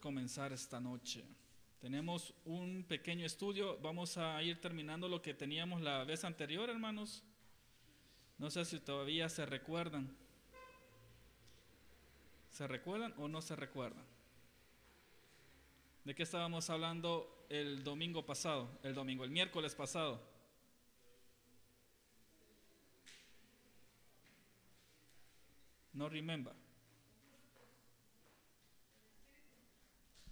[0.00, 1.24] comenzar esta noche.
[1.78, 3.78] Tenemos un pequeño estudio.
[3.80, 7.22] Vamos a ir terminando lo que teníamos la vez anterior, hermanos.
[8.38, 10.16] No sé si todavía se recuerdan.
[12.50, 14.04] ¿Se recuerdan o no se recuerdan?
[16.04, 18.68] ¿De qué estábamos hablando el domingo pasado?
[18.82, 20.29] El domingo, el miércoles pasado.
[25.92, 26.54] No remember.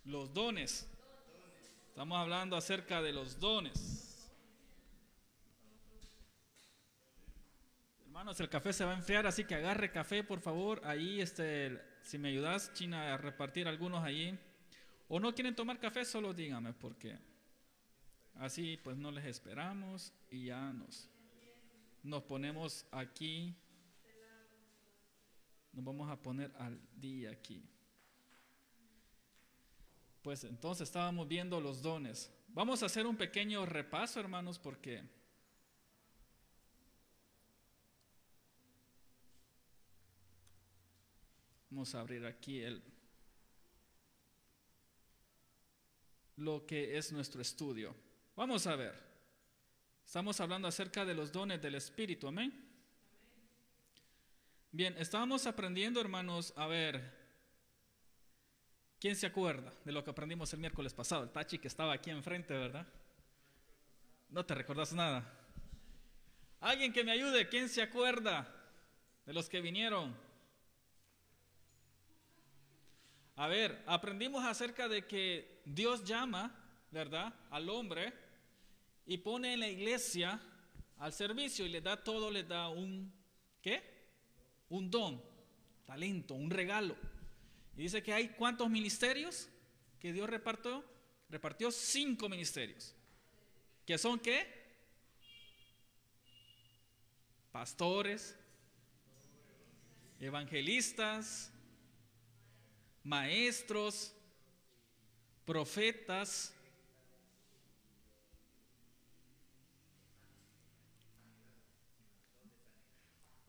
[0.05, 0.89] Los dones.
[1.89, 4.31] Estamos hablando acerca de los dones.
[8.05, 10.81] Hermanos, el café se va a enfriar, así que agarre café, por favor.
[10.85, 14.39] Ahí, este, si me ayudas, China, a repartir algunos allí.
[15.09, 17.19] O no quieren tomar café, solo dígame, porque
[18.37, 21.09] así pues no les esperamos y ya nos,
[22.03, 23.55] nos ponemos aquí.
[25.79, 27.63] Nos vamos a poner al día aquí.
[30.23, 32.35] Pues entonces estábamos viendo los dones.
[32.49, 35.05] Vamos a hacer un pequeño repaso, hermanos, porque
[41.71, 42.83] vamos a abrir aquí el
[46.39, 47.95] lo que es nuestro estudio.
[48.35, 48.97] Vamos a ver.
[50.05, 52.68] Estamos hablando acerca de los dones del Espíritu, amén.
[54.71, 57.19] Bien, estábamos aprendiendo, hermanos, a ver
[59.01, 61.23] ¿Quién se acuerda de lo que aprendimos el miércoles pasado?
[61.23, 62.87] El Tachi que estaba aquí enfrente, ¿verdad?
[64.29, 65.25] No te recordás nada.
[66.61, 68.53] Alguien que me ayude, ¿quién se acuerda
[69.25, 70.17] de los que vinieron?
[73.37, 76.53] A ver, aprendimos acerca de que Dios llama,
[76.91, 78.13] ¿verdad?, al hombre
[79.07, 80.41] y pone en la iglesia
[80.99, 83.13] al servicio y le da todo, le da un,
[83.63, 83.98] ¿qué?
[84.69, 85.23] Un don,
[85.87, 86.97] talento, un regalo.
[87.77, 89.49] Y dice que hay cuántos ministerios
[90.01, 90.85] que Dios repartió.
[91.31, 92.95] Repartió cinco ministerios.
[93.85, 94.59] ¿Que son qué?
[97.53, 98.37] Pastores,
[100.21, 101.53] evangelistas,
[103.03, 104.15] maestros,
[105.45, 106.55] profetas.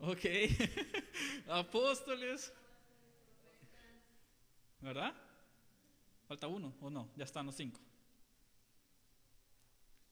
[0.02, 0.24] Ok,
[1.48, 2.52] apóstoles,
[4.80, 5.14] ¿Verdad?
[6.26, 7.78] Falta uno o no, ya están los cinco.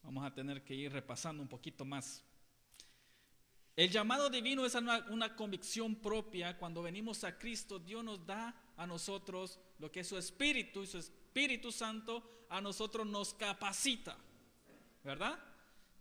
[0.03, 2.23] Vamos a tener que ir repasando un poquito más.
[3.77, 6.59] El llamado divino es una, una, convicción propia.
[6.59, 10.87] Cuando venimos a Cristo, Dios nos da a nosotros lo que es su Espíritu y
[10.87, 14.19] su Espíritu Santo a nosotros nos capacita.
[15.05, 15.39] ¿Verdad?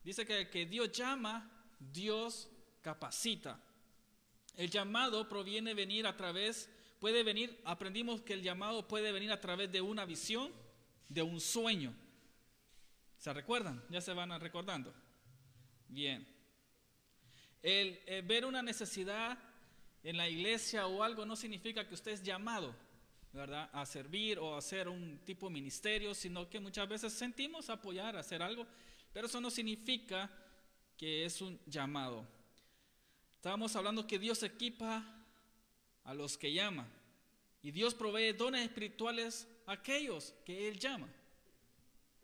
[0.03, 1.49] Dice que, que Dios llama,
[1.79, 2.49] Dios
[2.81, 3.61] capacita.
[4.57, 6.69] El llamado proviene venir a través
[6.99, 10.51] puede venir, aprendimos que el llamado puede venir a través de una visión,
[11.07, 11.93] de un sueño.
[13.17, 13.83] ¿Se recuerdan?
[13.89, 14.93] Ya se van recordando.
[15.87, 16.27] Bien.
[17.61, 19.37] El, eh, ver una necesidad
[20.03, 22.75] en la iglesia o algo no significa que usted es llamado,
[23.33, 23.69] ¿verdad?
[23.73, 28.15] A servir o a hacer un tipo de ministerio, sino que muchas veces sentimos apoyar,
[28.15, 28.65] hacer algo,
[29.11, 30.29] pero eso no significa
[30.95, 32.27] que es un llamado.
[33.47, 35.05] Estábamos hablando que Dios equipa
[36.03, 36.85] a los que llama.
[37.61, 41.07] Y Dios provee dones espirituales a aquellos que Él llama.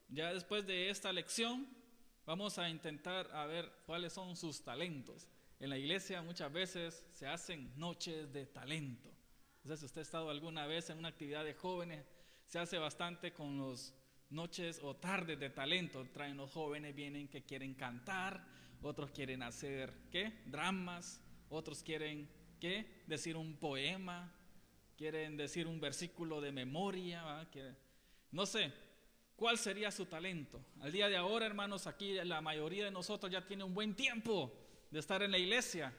[0.09, 1.66] Ya después de esta lección
[2.25, 5.29] vamos a intentar a ver cuáles son sus talentos.
[5.62, 9.09] En la iglesia muchas veces se hacen noches de talento.
[9.62, 12.06] Entonces, si usted ha estado alguna vez en una actividad de jóvenes,
[12.47, 13.94] se hace bastante con los
[14.29, 16.06] noches o tardes de talento.
[16.12, 18.45] Traen los jóvenes, vienen que quieren cantar,
[18.83, 20.41] otros quieren hacer, ¿qué?
[20.45, 22.29] Dramas, otros quieren
[23.05, 24.31] Decir un poema,
[24.95, 27.45] quieren decir un versículo de memoria,
[28.31, 28.71] no sé,
[29.35, 30.63] ¿cuál sería su talento?
[30.79, 34.53] Al día de ahora, hermanos, aquí la mayoría de nosotros ya tiene un buen tiempo
[34.89, 35.94] de estar en la iglesia.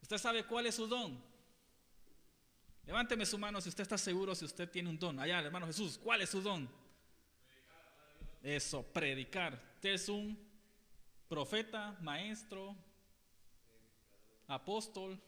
[0.00, 1.22] ¿Usted sabe cuál es su don?
[2.86, 5.20] Levánteme su mano si usted está seguro si usted tiene un don.
[5.20, 6.66] Allá, hermano Jesús, ¿cuál es su don?
[8.42, 9.60] Eso, predicar.
[9.74, 10.45] Usted es un
[11.28, 12.76] profeta, maestro,
[14.46, 15.20] apóstol,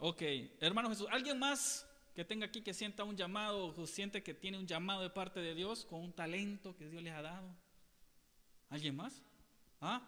[0.00, 0.22] Ok,
[0.60, 1.84] hermano Jesús, ¿alguien más
[2.14, 5.40] que tenga aquí que sienta un llamado o siente que tiene un llamado de parte
[5.40, 7.52] de Dios con un talento que Dios les ha dado?
[8.70, 9.20] ¿Alguien más?
[9.80, 10.00] ¿Ah?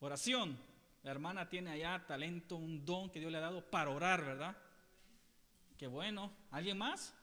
[0.00, 0.58] Oración.
[1.04, 4.56] La hermana tiene allá talento, un don que Dios le ha dado para orar, ¿verdad?
[5.78, 6.32] Qué bueno.
[6.50, 7.14] ¿Alguien más?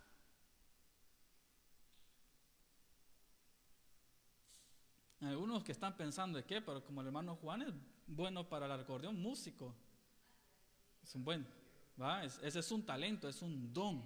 [5.26, 7.74] Algunos que están pensando de qué, pero como el hermano Juan es
[8.08, 9.74] bueno para el acordeón, músico.
[11.02, 11.48] Es un buen,
[12.02, 12.24] ¿va?
[12.24, 14.04] ese es un talento, es un don,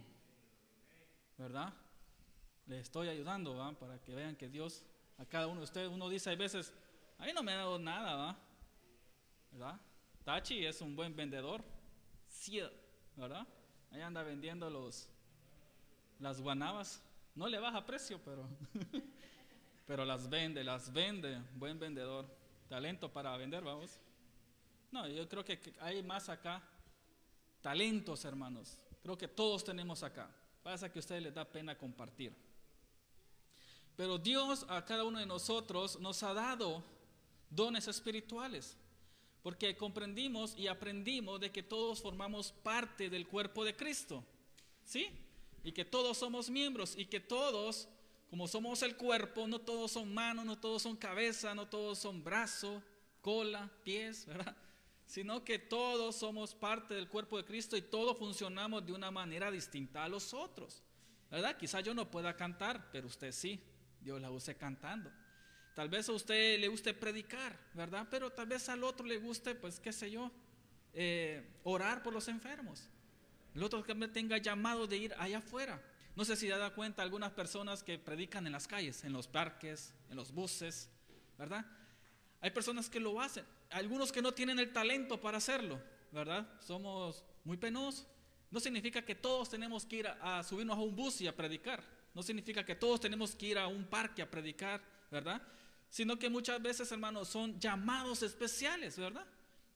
[1.38, 1.74] ¿verdad?
[2.66, 3.72] Le estoy ayudando, ¿va?
[3.74, 4.84] Para que vean que Dios
[5.18, 6.74] a cada uno de ustedes, uno dice, hay veces,
[7.18, 8.38] a mí no me ha dado nada, ¿va?
[9.52, 9.80] ¿Verdad?
[10.24, 11.64] Tachi es un buen vendedor,
[12.28, 12.60] sí,
[13.16, 13.48] ¿verdad?
[13.92, 15.10] Ahí anda vendiendo los,
[16.20, 17.02] las guanabas.
[17.34, 18.48] No le baja precio, pero,
[19.88, 21.42] pero las vende, las vende.
[21.56, 22.28] Buen vendedor.
[22.68, 23.98] Talento para vender, vamos.
[24.92, 26.62] No, yo creo que hay más acá.
[27.62, 28.78] Talentos, hermanos.
[29.02, 30.30] Creo que todos tenemos acá.
[30.62, 32.36] Pasa que a ustedes les da pena compartir.
[33.96, 36.84] Pero Dios a cada uno de nosotros nos ha dado
[37.50, 38.78] dones espirituales.
[39.42, 44.22] Porque comprendimos y aprendimos de que todos formamos parte del cuerpo de Cristo.
[44.84, 45.08] ¿Sí?
[45.64, 47.88] Y que todos somos miembros y que todos,
[48.30, 52.24] como somos el cuerpo, no todos son manos, no todos son cabeza, no todos son
[52.24, 52.84] brazo,
[53.22, 54.56] cola, pies, ¿verdad?
[55.06, 59.50] Sino que todos somos parte del cuerpo de Cristo y todos funcionamos de una manera
[59.50, 60.84] distinta a los otros.
[61.32, 61.58] ¿Verdad?
[61.58, 63.62] Quizá yo no pueda cantar, pero usted sí.
[64.02, 65.12] Dios la use cantando.
[65.74, 68.08] Tal vez a usted le guste predicar, ¿verdad?
[68.10, 70.32] Pero tal vez al otro le guste, pues, qué sé yo,
[70.94, 72.90] eh, orar por los enfermos.
[73.54, 75.82] El otro también tenga llamado de ir allá afuera.
[76.18, 79.94] No sé si da cuenta algunas personas que predican en las calles, en los parques,
[80.10, 80.90] en los buses,
[81.38, 81.66] ¿verdad?
[82.42, 85.80] Hay personas que lo hacen, algunos que no tienen el talento para hacerlo,
[86.12, 86.46] ¿verdad?
[86.60, 88.06] Somos muy penosos.
[88.52, 91.36] No significa que todos tenemos que ir a, a subirnos a un bus y a
[91.36, 91.82] predicar.
[92.14, 95.42] No significa que todos tenemos que ir a un parque a predicar, ¿verdad?
[95.90, 99.26] sino que muchas veces, hermanos, son llamados especiales, ¿verdad?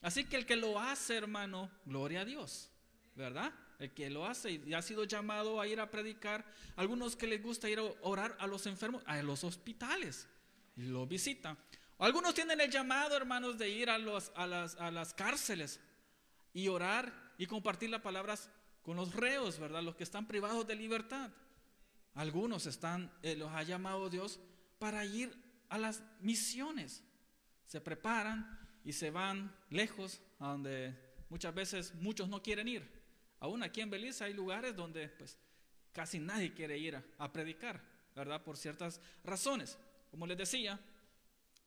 [0.02, 2.70] Así que el que lo hace, hermano, gloria a Dios,
[3.16, 3.54] ¿verdad?
[3.82, 6.46] El que lo hace y ha sido llamado a ir a predicar,
[6.76, 10.28] algunos que les gusta ir a orar a los enfermos, a los hospitales,
[10.78, 11.58] y lo visitan.
[11.98, 15.80] Algunos tienen el llamado, hermanos, de ir a, las cárceles
[16.54, 18.52] y orar y compartir las palabras
[18.84, 19.82] con los reos, ¿verdad?
[19.82, 21.32] Los que están privados de libertad.
[22.14, 24.40] Algunos están, eh, los ha llamado Dios
[24.78, 25.36] para ir
[25.70, 27.04] a las misiones.
[27.66, 30.96] Se preparan y se van lejos, a donde
[31.30, 33.01] muchas veces muchos no quieren ir.
[33.42, 35.36] Aún aquí en Belice hay lugares donde pues
[35.92, 37.82] casi nadie quiere ir a, predicar,
[38.16, 38.44] ¿verdad?
[38.44, 39.80] Por ciertas razones.
[40.12, 40.80] Como les decía,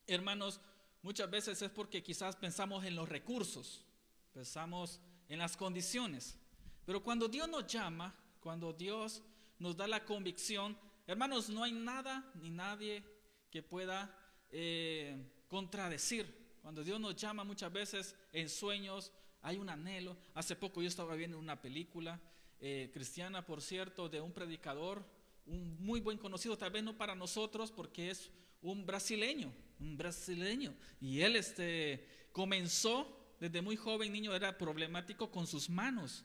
[0.06, 0.60] hermanos,
[1.02, 3.84] muchas veces es porque quizás pensamos en los recursos,
[4.32, 6.38] pensamos en las condiciones.
[6.86, 9.20] Pero cuando Dios nos llama, cuando Dios
[9.58, 10.78] nos da la convicción,
[11.08, 13.02] hermanos, no hay nada ni nadie
[13.50, 14.16] que pueda
[14.50, 15.16] eh,
[15.48, 16.54] contradecir.
[16.62, 19.10] Cuando Dios nos llama muchas veces en sueños,
[19.44, 20.16] hay un anhelo.
[20.32, 22.18] Hace poco yo estaba viendo una película
[22.60, 25.04] eh, cristiana, por cierto, de un predicador,
[25.44, 28.30] un muy buen conocido, tal vez no para nosotros, porque es
[28.62, 30.74] un brasileño, un brasileño.
[30.98, 36.24] Y él este, comenzó desde muy joven, niño, era problemático con sus manos.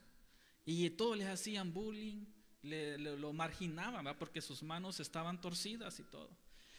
[0.66, 2.26] Y todos le hacían bullying,
[2.62, 6.30] le, lo marginaban, porque sus manos estaban torcidas y todo.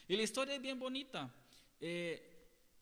[0.09, 1.35] Y la historia es bien bonita.
[1.81, 2.27] Eh,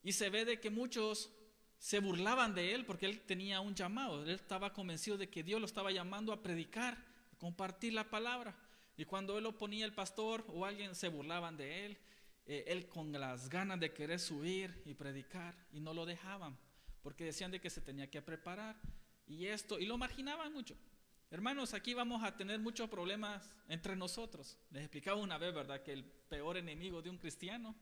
[0.04, 1.32] y se ve de que muchos
[1.78, 4.22] se burlaban de él porque él tenía un llamado.
[4.22, 6.94] Él estaba convencido de que Dios lo estaba llamando a predicar,
[7.32, 8.56] a compartir la palabra.
[8.96, 11.98] Y cuando él lo ponía el pastor o alguien se burlaban de él,
[12.46, 16.58] eh, él con las ganas de querer subir y predicar y no lo dejaban
[17.02, 18.76] porque decían de que se tenía que preparar
[19.26, 20.76] y esto y lo marginaban mucho.
[21.30, 24.56] Hermanos, aquí vamos a tener muchos problemas entre nosotros.
[24.70, 27.74] Les explicaba una vez, ¿verdad?, que el peor enemigo de un cristiano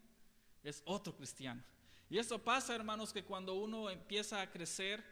[0.65, 1.63] es otro cristiano.
[2.09, 5.03] Y eso pasa, hermanos, que cuando uno empieza a crecer,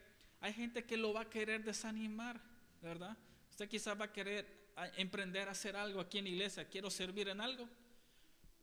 [0.40, 2.40] hay gente que lo va a querer desanimar,
[2.80, 3.16] ¿verdad?
[3.50, 4.64] Usted quizás va a querer
[4.96, 7.68] emprender a hacer algo aquí en la iglesia, quiero servir en algo,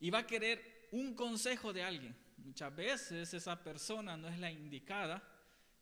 [0.00, 2.14] y va a querer un consejo de alguien.
[2.38, 5.22] Muchas veces esa persona no es la indicada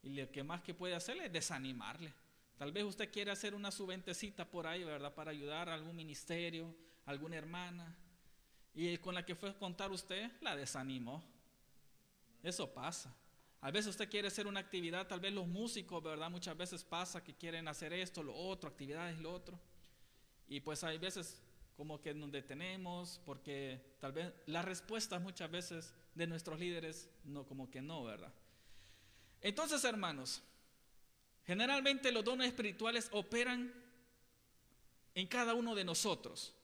[0.03, 2.13] y lo que más que puede hacerle es desanimarle.
[2.57, 5.15] Tal vez usted quiere hacer una subentecita por ahí, ¿verdad?
[5.15, 6.75] Para ayudar a algún ministerio,
[7.07, 7.97] alguna hermana.
[8.75, 11.25] Y con la que fue a contar usted, la desanimó.
[12.43, 13.15] Eso pasa.
[13.61, 16.31] A veces usted quiere hacer una actividad, tal vez los músicos, ¿verdad?
[16.31, 19.59] Muchas veces pasa que quieren hacer esto, lo otro, actividades, lo otro.
[20.49, 21.43] Y pues hay veces
[21.77, 27.47] como que nos detenemos porque tal vez las respuestas muchas veces de nuestros líderes no
[27.47, 28.33] como que no, ¿verdad?
[29.43, 30.43] Entonces, hermanos,
[31.51, 33.75] Generalmente los dones espirituales operan
[35.17, 36.55] en cada uno de nosotros.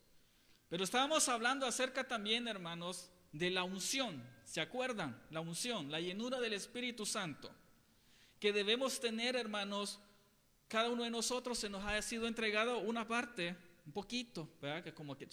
[0.69, 4.23] Pero estábamos hablando acerca también, hermanos, de la unción.
[4.47, 5.21] ¿Se acuerdan?
[5.31, 7.51] La unción, la llenura del Espíritu Santo.
[8.39, 9.99] Que debemos tener, hermanos,
[10.69, 14.85] cada uno de nosotros se nos ha sido entregado una parte, un poquito, ¿verdad?
[14.85, 15.29] Que como que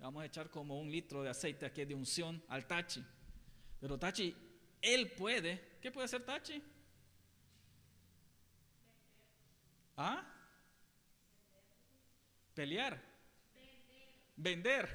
[0.00, 3.02] vamos a echar como un litro de aceite aquí de unción al tachi.
[3.80, 4.34] Pero Tachi,
[4.80, 5.78] él puede.
[5.80, 6.60] ¿Qué puede hacer Tachi?
[9.96, 10.24] ¿Ah?
[12.54, 13.00] Pelear.
[14.36, 14.92] Vender.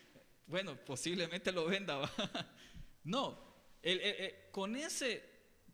[0.46, 2.10] bueno, posiblemente lo venda.
[3.04, 3.38] No,
[4.50, 5.22] con ese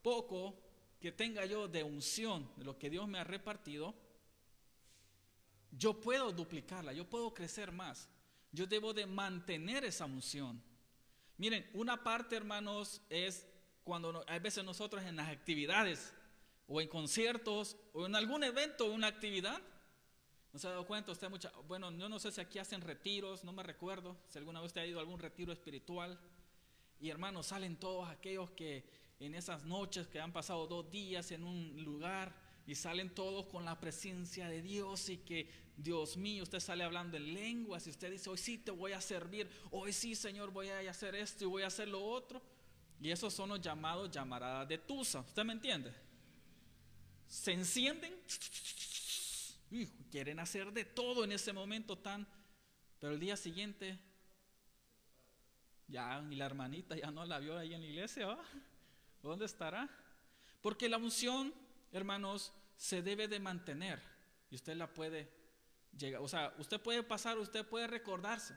[0.02, 0.60] poco
[1.00, 3.94] que tenga yo de unción, de lo que Dios me ha repartido,
[5.70, 8.08] yo puedo duplicarla, yo puedo crecer más.
[8.52, 10.62] Yo debo de mantener esa unción.
[11.36, 13.46] Miren, una parte, hermanos, es
[13.82, 16.14] cuando hay veces nosotros en las actividades
[16.68, 19.60] o en conciertos o en algún evento o una actividad,
[20.52, 23.42] ¿no se ha dado cuenta usted mucha, bueno, yo no sé si aquí hacen retiros,
[23.42, 26.18] no me recuerdo, si alguna vez usted ha ido a algún retiro espiritual
[27.00, 28.84] y hermanos, salen todos aquellos que
[29.20, 32.34] en esas noches que han pasado dos días en un lugar
[32.66, 37.16] y salen todos con la presencia de Dios y que Dios mío, usted sale hablando
[37.16, 40.68] en lenguas y usted dice, hoy sí te voy a servir, hoy sí Señor voy
[40.68, 42.40] a hacer esto y voy a hacer lo otro.
[43.00, 45.92] Y esos son los llamados llamaradas de Tusa, ¿usted me entiende?
[47.26, 48.14] Se encienden,
[50.10, 52.26] quieren hacer de todo en ese momento tan,
[53.00, 53.98] pero el día siguiente,
[55.88, 58.38] ya, la hermanita ya no la vio ahí en la iglesia,
[59.22, 59.88] ¿dónde estará?
[60.60, 61.52] Porque la unción,
[61.92, 64.00] hermanos, se debe de mantener
[64.50, 65.30] y usted la puede
[65.96, 68.54] llegar, o sea, usted puede pasar, usted puede recordarse.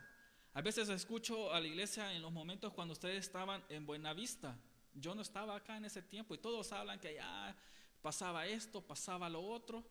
[0.54, 4.56] A veces escucho a la iglesia en los momentos cuando ustedes estaban en Buena Vista.
[4.94, 7.54] Yo no estaba acá en ese tiempo y todos hablan que ya
[8.02, 9.84] pasaba esto, pasaba lo otro,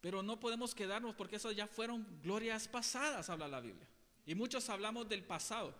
[0.00, 3.86] pero no podemos quedarnos porque esas ya fueron glorias pasadas, habla la Biblia.
[4.24, 5.74] Y muchos hablamos del pasado,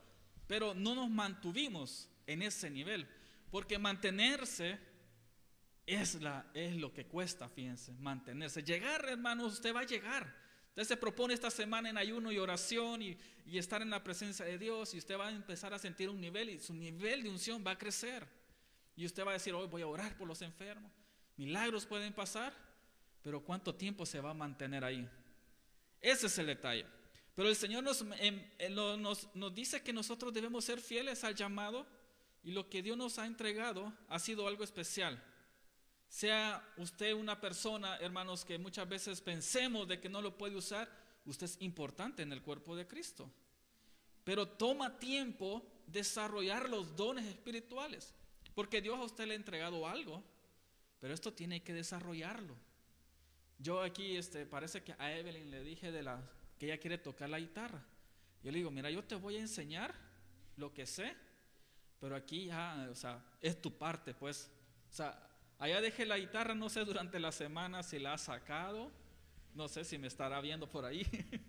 [0.48, 3.06] pero no nos mantuvimos en ese nivel,
[3.50, 4.78] porque mantenerse
[5.86, 8.62] es, lo que cuesta, fíjense, mantenerse.
[8.62, 10.34] Llegar, hermanos, usted va a llegar.
[10.70, 14.44] Usted se propone esta semana en ayuno y oración y, y estar en la presencia
[14.44, 17.30] de Dios y usted va a empezar a sentir un nivel y su nivel de
[17.30, 18.26] unción va a crecer.
[18.96, 20.92] Y usted va a decir, hoy voy a orar por los enfermos.
[21.36, 22.52] Milagros pueden pasar,
[23.22, 25.08] pero ¿cuánto tiempo se va a mantener ahí?
[26.00, 26.86] Ese es el detalle.
[27.38, 31.36] Pero el Señor nos, em, eh, nos, nos dice que nosotros debemos ser fieles al
[31.36, 31.86] llamado
[32.42, 35.22] y lo que Dios nos ha entregado ha sido algo especial.
[36.08, 40.90] Sea usted una persona, hermanos, que muchas veces pensemos de que no lo puede usar,
[41.26, 43.30] usted es importante en el cuerpo de Cristo.
[44.24, 48.14] Pero toma tiempo desarrollar los dones espirituales,
[48.56, 50.24] porque Dios a usted le ha entregado algo,
[50.98, 52.56] pero esto tiene que desarrollarlo.
[53.60, 56.20] Yo aquí, este, parece que a Evelyn le dije de la,
[56.58, 57.84] que ella quiere tocar la guitarra.
[58.42, 59.94] Yo le digo, mira, yo te voy a enseñar
[60.56, 61.14] lo que sé,
[62.00, 64.50] pero aquí ya, o sea, es tu parte, pues.
[64.90, 68.90] O sea, allá dejé la guitarra, no sé durante la semana si la ha sacado,
[69.54, 71.04] no sé si me estará viendo por ahí.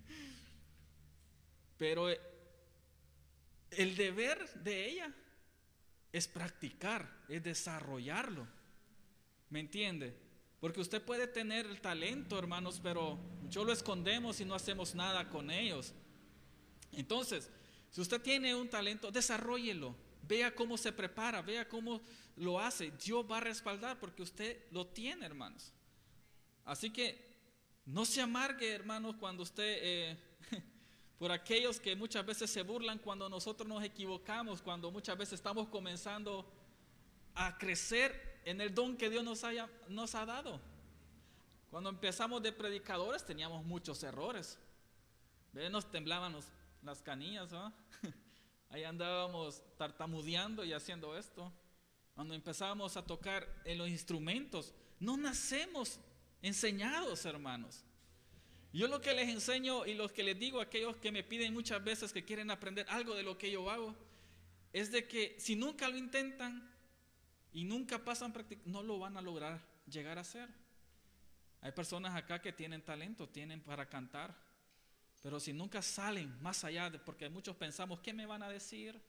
[1.78, 2.20] pero eh,
[3.72, 5.14] el deber de ella
[6.12, 8.48] es practicar, es desarrollarlo.
[9.50, 10.29] ¿Me entiende?
[10.60, 13.18] Porque usted puede tener el talento, hermanos, pero
[13.50, 15.94] yo lo escondemos y no hacemos nada con ellos.
[16.92, 17.50] Entonces,
[17.90, 19.96] si usted tiene un talento, desarrollelo.
[20.28, 22.02] Vea cómo se prepara, vea cómo
[22.36, 22.92] lo hace.
[23.04, 25.72] Dios va a respaldar porque usted lo tiene, hermanos.
[26.66, 27.30] Así que
[27.86, 30.18] no se amargue, hermanos, cuando usted, eh,
[31.18, 35.68] por aquellos que muchas veces se burlan cuando nosotros nos equivocamos, cuando muchas veces estamos
[35.70, 36.46] comenzando
[37.34, 40.60] a crecer en el don que Dios nos, haya, nos ha dado.
[41.70, 44.58] Cuando empezamos de predicadores teníamos muchos errores.
[45.54, 46.36] Nos temblaban
[46.84, 47.50] las canillas,
[48.70, 51.52] Ahí andábamos tartamudeando y haciendo esto.
[52.14, 56.00] Cuando empezábamos a tocar en los instrumentos, no nacemos
[56.42, 57.84] enseñados, hermanos.
[58.72, 61.54] Yo lo que les enseño y lo que les digo a aquellos que me piden
[61.54, 63.96] muchas veces que quieren aprender algo de lo que yo hago,
[64.72, 66.70] es de que si nunca lo intentan
[67.52, 68.34] y nunca pasan
[68.66, 70.50] no lo van a lograr llegar a ser.
[71.62, 74.36] Hay personas acá que tienen talento, tienen para cantar,
[75.22, 79.02] pero si nunca salen más allá de, porque muchos pensamos, ¿qué me van a decir?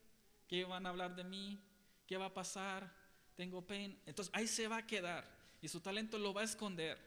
[0.49, 1.61] ¿Qué van a hablar de mí?
[2.07, 2.93] ¿Qué va a pasar?
[3.37, 3.95] Tengo pena.
[4.07, 5.25] Entonces ahí se va a quedar
[5.63, 6.99] y su talento lo va a esconder.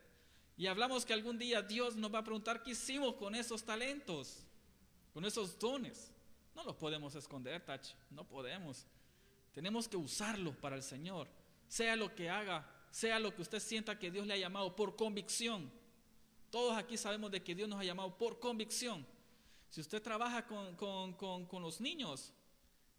[0.56, 4.46] Y hablamos que algún día Dios nos va a preguntar qué hicimos con esos talentos,
[5.14, 6.12] con esos dones.
[6.56, 8.86] No los podemos esconder, Tach, no podemos.
[9.54, 11.28] Tenemos que usarlos para el Señor.
[11.68, 14.96] Sea lo que haga, sea lo que usted sienta que Dios le ha llamado por
[14.96, 15.72] convicción.
[16.50, 19.06] Todos aquí sabemos de que Dios nos ha llamado por convicción.
[19.70, 21.16] Si usted trabaja con,
[21.62, 22.32] los niños,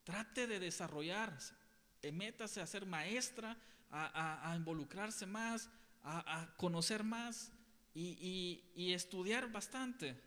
[0.02, 1.54] trate de desarrollarse,
[2.02, 3.56] eh, métase a ser maestra,
[3.90, 5.70] a, involucrarse más,
[6.02, 7.52] a, conocer más
[7.94, 10.20] y, y estudiar bastante.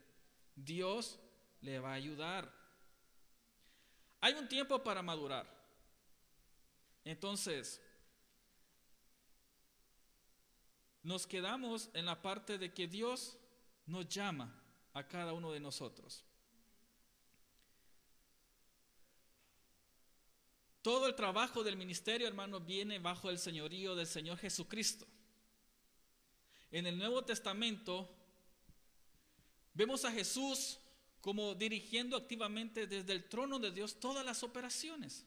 [0.55, 1.19] Dios
[1.59, 2.49] le va a ayudar.
[4.21, 5.56] Hay un tiempo para madurar.
[7.07, 7.81] Entonces,
[11.03, 13.37] nos quedamos en la parte de que Dios
[13.85, 14.53] nos llama
[14.93, 16.25] a cada uno de nosotros.
[20.81, 25.07] Todo el trabajo del ministerio, hermano, viene bajo el señorío del Señor Jesucristo.
[26.71, 28.13] En el Nuevo Testamento
[29.73, 30.77] vemos a Jesús
[31.21, 35.25] como dirigiendo activamente desde el trono de Dios todas las operaciones.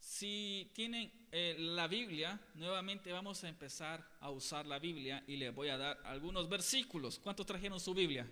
[0.00, 5.54] Si tienen eh, la Biblia, nuevamente vamos a empezar a usar la Biblia y les
[5.54, 7.18] voy a dar algunos versículos.
[7.18, 8.26] ¿Cuántos trajeron su Biblia?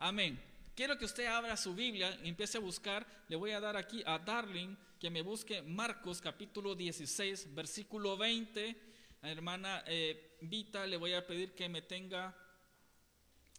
[0.00, 0.38] Amén.
[0.74, 3.06] Quiero que usted abra su Biblia empiece a buscar.
[3.28, 8.76] Le voy a dar aquí a Darling que me busque Marcos capítulo 16, versículo 20.
[9.22, 12.36] A hermana eh, Vita le voy a pedir que me tenga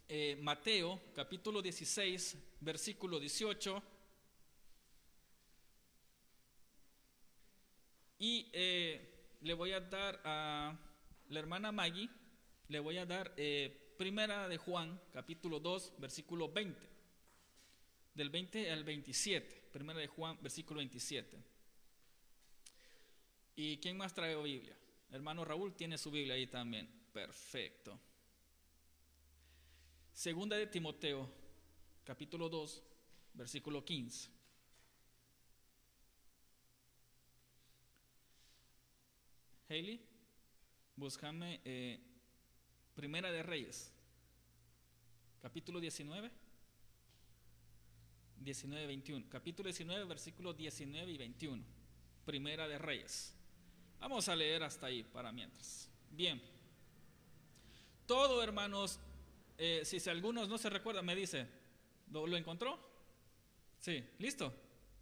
[0.06, 3.95] eh, Mateo capítulo 16, versículo 18.
[8.18, 10.78] Y eh, le voy a dar a
[11.28, 12.08] la hermana Maggie,
[12.68, 13.34] le voy a dar
[13.96, 16.96] primera de Juan capítulo 2, versículo 20
[18.16, 19.68] del 20 al 27.
[19.72, 21.38] Primera de Juan, versículo 27.
[23.56, 24.76] ¿Y quién más trae Biblia?
[25.10, 26.88] Hermano Raúl tiene su Biblia ahí también.
[27.12, 27.98] Perfecto.
[30.12, 31.30] Segunda de Timoteo,
[32.04, 32.82] capítulo 2,
[33.34, 34.35] versículo 15.
[39.68, 40.00] Haley,
[40.94, 41.98] búscame eh,
[42.94, 43.92] Primera de Reyes,
[45.42, 46.30] capítulo 19.
[48.38, 49.26] 19, 21.
[49.28, 51.64] Capítulo 19, versículos 19 y 21.
[52.24, 53.34] Primera de Reyes.
[53.98, 55.90] Vamos a leer hasta ahí para mientras.
[56.10, 56.40] Bien.
[58.06, 59.00] Todo, hermanos,
[59.58, 61.48] eh, si, algunos no se recuerdan, me dice,
[62.12, 62.78] ¿lo, ¿lo encontró?
[63.80, 64.54] Sí, ¿listo?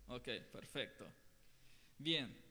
[0.08, 1.06] Ok, perfecto.
[1.98, 2.43] Bien.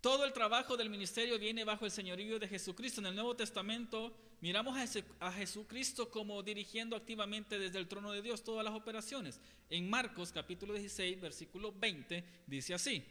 [0.00, 3.00] Todo el trabajo del ministerio viene bajo el señorío de Jesucristo.
[3.00, 4.78] En el Nuevo Testamento miramos
[5.18, 9.40] a Jesucristo como dirigiendo activamente desde el trono de Dios todas las operaciones.
[9.68, 13.04] En Marcos capítulo 16, versículo 20, dice así.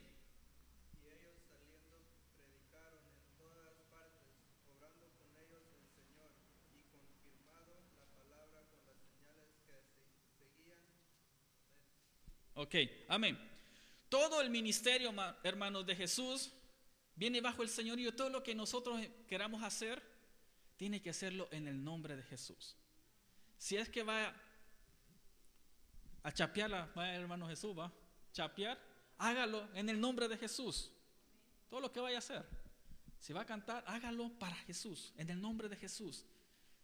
[12.55, 12.75] Ok,
[13.09, 13.37] amén.
[14.09, 16.53] Todo el ministerio, hermanos, de Jesús
[17.17, 18.15] viene bajo el señorío.
[18.15, 20.01] Todo lo que nosotros queramos hacer,
[20.77, 22.75] tiene que hacerlo en el nombre de Jesús.
[23.57, 24.33] Si es que va
[26.23, 27.91] a chapear, hermano Jesús, va
[28.31, 28.79] chapear,
[29.17, 30.91] hágalo en el nombre de Jesús.
[31.69, 32.45] Todo lo que vaya a hacer.
[33.19, 36.23] Si va a cantar, hágalo para Jesús, en el nombre de Jesús.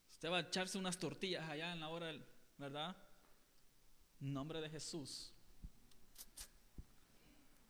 [0.10, 2.12] Usted va a echarse unas tortillas allá en la hora,
[2.58, 2.96] ¿verdad?
[4.20, 5.32] En nombre de Jesús.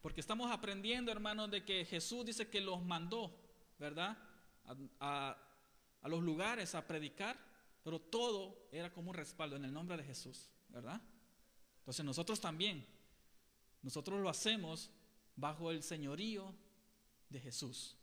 [0.03, 3.33] Porque estamos aprendiendo, hermanos, de que Jesús dice que los mandó,
[3.79, 4.17] ¿verdad?
[4.99, 5.37] A,
[6.03, 7.39] los lugares a predicar,
[7.85, 11.01] pero todo era como un respaldo en el nombre de Jesús, ¿verdad?
[11.77, 12.85] Entonces nosotros también,
[13.81, 14.91] nosotros lo hacemos
[15.37, 16.53] bajo el señorío
[17.29, 17.95] de Jesús.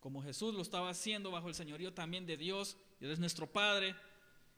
[0.00, 3.96] Como Jesús lo estaba haciendo bajo el señorío también de Dios, y es nuestro Padre.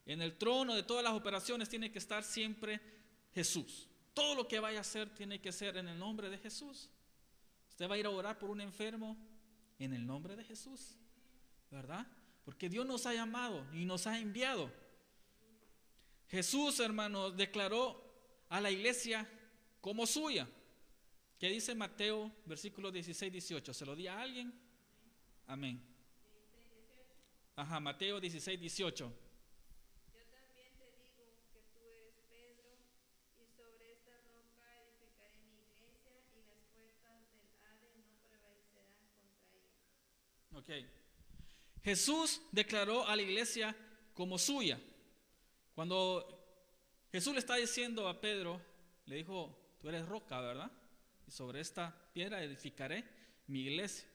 [0.06, 2.80] En el trono de todas las operaciones tiene que estar siempre
[3.32, 3.88] Jesús.
[4.14, 6.88] Todo lo que vaya a hacer tiene que ser en el nombre de Jesús.
[7.68, 9.16] Usted va a ir a orar por un enfermo
[9.81, 10.96] en el nombre de Jesús,
[11.70, 12.07] ¿verdad?
[12.44, 14.70] Porque Dios nos ha llamado y nos ha enviado.
[16.29, 18.00] Jesús, hermanos, declaró
[18.48, 19.29] a la iglesia
[19.81, 20.48] como suya.
[21.38, 23.74] ¿Qué dice Mateo, versículo 16, 18?
[23.74, 24.55] ¿Se lo di a alguien?
[25.46, 25.83] Amén.
[27.57, 29.23] Ajá, Mateo 16, 18.
[41.82, 43.76] Jesús declaró a la iglesia
[44.14, 44.80] como suya.
[45.74, 46.26] Cuando
[47.12, 48.60] Jesús le está diciendo a Pedro,
[49.06, 50.70] le dijo, tú eres roca, ¿verdad?
[51.26, 53.04] Y sobre esta piedra edificaré
[53.46, 54.08] mi iglesia.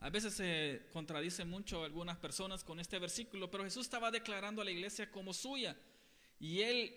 [0.00, 4.64] A veces se contradice mucho algunas personas con este versículo, pero Jesús estaba declarando a
[4.64, 5.76] la iglesia como suya.
[6.38, 6.94] Y él,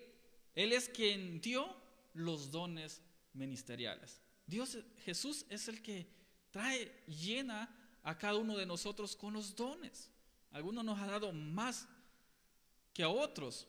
[0.53, 1.75] él es quien dio
[2.13, 3.01] los dones
[3.33, 4.21] ministeriales.
[4.45, 6.07] Dios, Jesús es el que
[6.51, 10.09] trae, llena a cada uno de nosotros con los dones.
[10.51, 11.87] Algunos nos ha dado más
[12.93, 13.67] que a otros.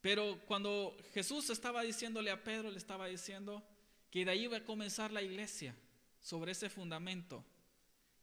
[0.00, 3.66] Pero cuando Jesús estaba diciéndole a Pedro, le estaba diciendo
[4.10, 5.74] que de ahí iba a comenzar la iglesia
[6.20, 7.44] sobre ese fundamento,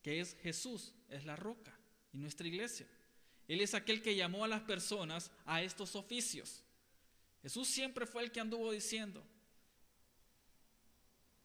[0.01, 1.77] que es Jesús, es la roca
[2.11, 2.87] y nuestra iglesia.
[3.47, 6.63] Él es aquel que llamó a las personas a estos oficios.
[7.41, 9.21] Jesús siempre fue el que anduvo diciendo.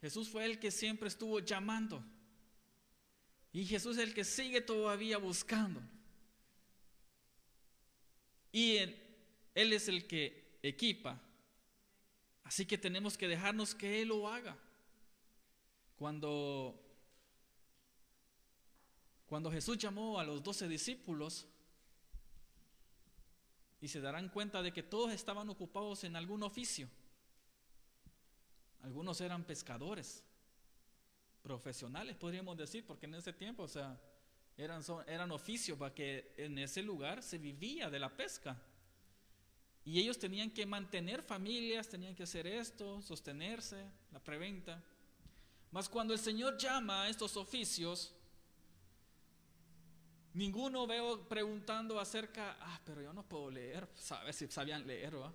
[0.01, 2.05] Jesús fue el que siempre estuvo llamando
[3.59, 5.83] Y Jesús es el que sigue todavía buscando.
[8.53, 9.05] Y él,
[9.53, 11.21] él es el que equipa.
[12.45, 14.57] Así que tenemos que dejarnos que Él lo haga.
[15.97, 16.81] Cuando,
[19.27, 21.49] cuando Jesús llamó a los doce discípulos,
[23.81, 26.89] y se darán cuenta de que todos estaban ocupados en algún oficio.
[28.83, 30.23] Algunos eran pescadores,
[31.49, 33.99] profesionales podríamos decir, porque en ese tiempo, o sea,
[34.57, 38.61] eran, eran oficios para que en ese lugar se vivía de la pesca.
[39.85, 43.83] Y ellos tenían que mantener familias, tenían que hacer esto, sostenerse,
[44.13, 44.83] la preventa.
[45.71, 48.15] Mas cuando el Señor llama a estos oficios,
[50.35, 55.33] ninguno veo preguntando acerca, ah, pero yo no puedo leer, sabes si sabían leer, ¿va?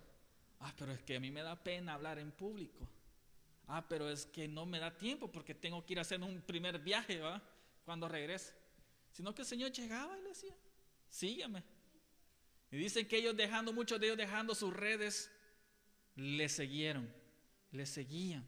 [0.60, 2.86] Ah, pero es que a mí me da pena hablar en público.
[3.66, 6.42] Ah, pero es que no me da tiempo porque tengo que ir a hacer un
[6.42, 7.42] primer viaje, ¿va?
[7.84, 8.52] Cuando regrese.
[9.12, 10.54] Sino que el Señor llegaba y le decía,
[11.08, 11.62] sígueme.
[12.70, 15.30] Y dicen que ellos dejando, muchos de ellos dejando sus redes,
[16.16, 17.12] le siguieron,
[17.70, 18.46] le seguían.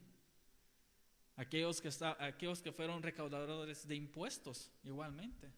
[1.37, 5.53] Aquellos que, está, aquellos que fueron recaudadores de impuestos, igualmente.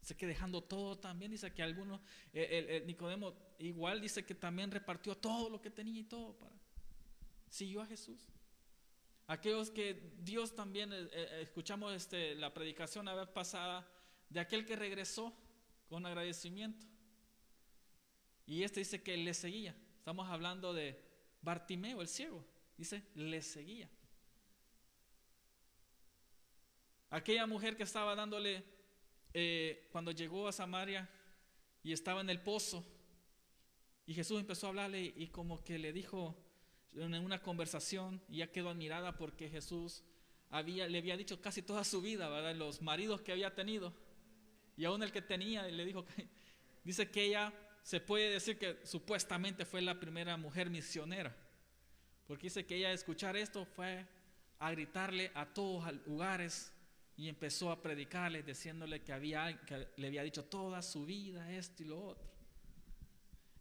[0.00, 2.00] Dice que dejando todo también, dice que algunos,
[2.32, 6.56] el, Nicodemo igual dice que también repartió todo lo que tenía y todo para.
[7.48, 8.20] Siguió a Jesús.
[9.30, 13.88] Aquellos que Dios también, eh, eh, escuchamos este, la predicación la vez pasada
[14.28, 15.32] de aquel que regresó
[15.88, 16.84] con agradecimiento.
[18.44, 19.76] Y este dice que le seguía.
[19.98, 21.00] Estamos hablando de
[21.42, 22.44] Bartimeo, el ciego.
[22.76, 23.88] Dice, le seguía.
[27.10, 28.64] Aquella mujer que estaba dándole,
[29.32, 31.08] eh, cuando llegó a Samaria
[31.84, 32.84] y estaba en el pozo,
[34.06, 36.36] y Jesús empezó a hablarle y como que le dijo
[36.94, 40.02] en una conversación, y ya quedó admirada porque Jesús
[40.50, 42.54] había, le había dicho casi toda su vida, ¿verdad?
[42.54, 43.92] Los maridos que había tenido,
[44.76, 46.28] y aún el que tenía, le dijo que,
[46.84, 51.34] dice que ella se puede decir que supuestamente fue la primera mujer misionera,
[52.26, 54.06] porque dice que ella escuchar esto fue
[54.58, 56.72] a gritarle a todos lugares
[57.16, 61.82] y empezó a predicarle diciéndole que, había, que le había dicho toda su vida esto
[61.82, 62.30] y lo otro.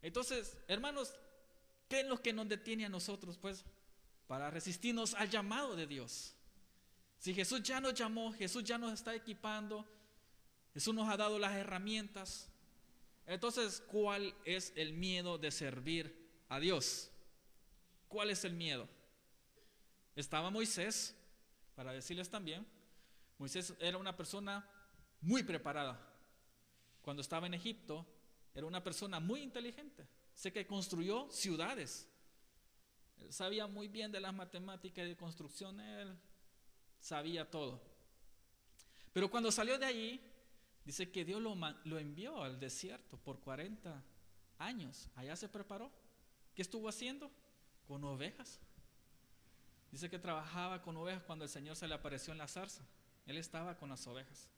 [0.01, 1.13] Entonces, hermanos,
[1.89, 3.65] ¿qué es lo que nos detiene a nosotros, pues,
[4.27, 6.35] para resistirnos al llamado de Dios?
[7.17, 9.85] Si Jesús ya nos llamó, Jesús ya nos está equipando,
[10.73, 12.49] Jesús nos ha dado las herramientas,
[13.29, 16.15] entonces, ¿cuál es el miedo de servir
[16.47, 17.11] a Dios?
[18.07, 18.89] ¿Cuál es el miedo?
[20.15, 21.15] Estaba Moisés,
[21.75, 22.65] para decirles también,
[23.37, 24.67] Moisés era una persona
[25.21, 25.99] muy preparada.
[27.03, 28.03] Cuando estaba en Egipto,
[28.55, 30.07] era una persona muy inteligente.
[30.39, 32.07] Sé que construyó ciudades.
[33.17, 36.17] Él sabía muy bien de las matemáticas y de construcción, él
[36.99, 37.81] sabía todo.
[39.11, 40.21] Pero cuando salió de allí,
[40.89, 44.03] Dice que Dios lo, lo envió al desierto por 40
[44.57, 45.07] años.
[45.15, 45.91] Allá se preparó.
[46.55, 47.29] ¿Qué estuvo haciendo?
[47.87, 48.59] Con ovejas.
[49.91, 52.83] Dice que trabajaba con ovejas cuando el Señor se le apareció en la zarza.
[53.27, 54.49] Él estaba con las ovejas.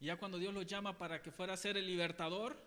[0.00, 2.62] Y ya cuando Dios lo llama para que fuera a ser el libertador,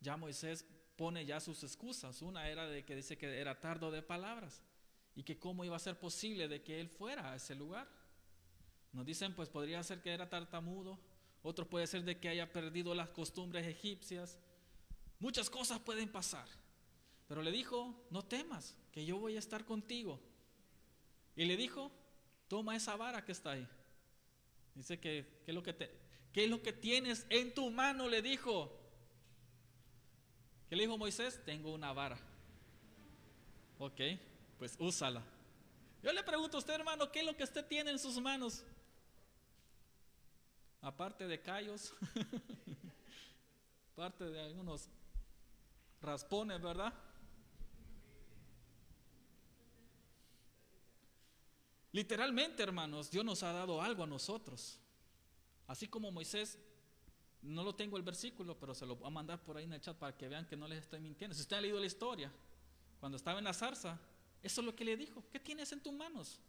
[0.00, 2.22] ya Moisés pone ya sus excusas.
[2.22, 4.62] Una era de que dice que era tardo de palabras
[5.14, 7.88] y que cómo iba a ser posible de que él fuera a ese lugar.
[8.92, 10.98] Nos dicen, pues podría ser que era tartamudo,
[11.42, 14.38] otro puede ser de que haya perdido las costumbres egipcias.
[15.18, 16.48] Muchas cosas pueden pasar.
[17.26, 20.20] Pero le dijo, no temas, que yo voy a estar contigo.
[21.36, 21.90] Y le dijo,
[22.48, 23.68] toma esa vara que está ahí.
[24.74, 25.74] Dice que, ¿qué es lo que,
[26.32, 28.08] ¿qué es lo que tienes en tu mano?
[28.08, 28.83] Le dijo.
[30.68, 31.40] ¿Qué le dijo Moisés?
[31.44, 32.18] Tengo una vara.
[33.78, 34.00] Ok,
[34.58, 35.22] pues úsala.
[36.02, 38.64] Yo le pregunto a usted, hermano, ¿qué es lo que usted tiene en sus manos?
[40.84, 41.94] aparte de callos,
[43.92, 44.90] aparte de algunos
[46.02, 46.92] raspones, ¿verdad?
[51.90, 54.78] Literalmente, hermanos, Dios nos ha dado algo a nosotros.
[55.66, 56.58] Así como Moisés,
[57.44, 59.80] no lo tengo el versículo, pero se lo voy a mandar por ahí en el
[59.80, 61.34] chat para que vean que no les estoy mintiendo.
[61.34, 62.32] Si usted ha leído la historia,
[62.98, 63.98] cuando estaba en la zarza,
[64.42, 65.22] eso es lo que le dijo.
[65.30, 66.40] ¿Qué tienes en tus manos?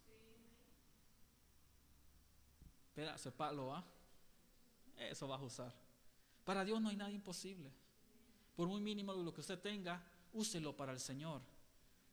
[2.93, 3.83] Pedazo de palo, ¿ah?
[4.97, 5.73] eso vas a usar.
[6.45, 7.71] Para Dios no hay nada imposible.
[8.55, 11.41] Por muy mínimo lo que usted tenga, úselo para el Señor.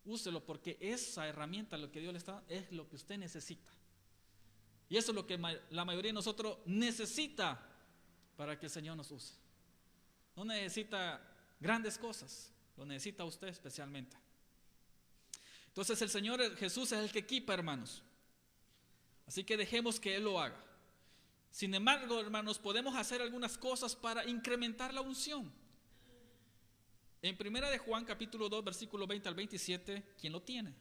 [0.05, 3.71] Úselo porque esa herramienta, lo que Dios le está, es lo que usted necesita.
[4.89, 5.39] Y eso es lo que
[5.71, 7.72] la mayoría de nosotros necesita
[8.37, 9.35] para que el Señor nos use.
[10.37, 11.21] No necesita
[11.61, 14.17] grandes cosas, lo necesita usted especialmente.
[15.69, 18.03] Entonces el Señor Jesús es el que equipa, hermanos.
[19.27, 20.63] Así que dejemos que Él lo haga.
[21.51, 25.53] Sin embargo, hermanos, podemos hacer algunas cosas para incrementar la unción.
[27.21, 30.75] En primera de Juan capítulo 2 versículo 20 al 27, ¿quién lo tiene?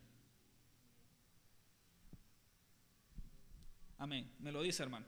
[3.99, 4.31] Amén.
[4.39, 5.05] Me lo dice, hermano.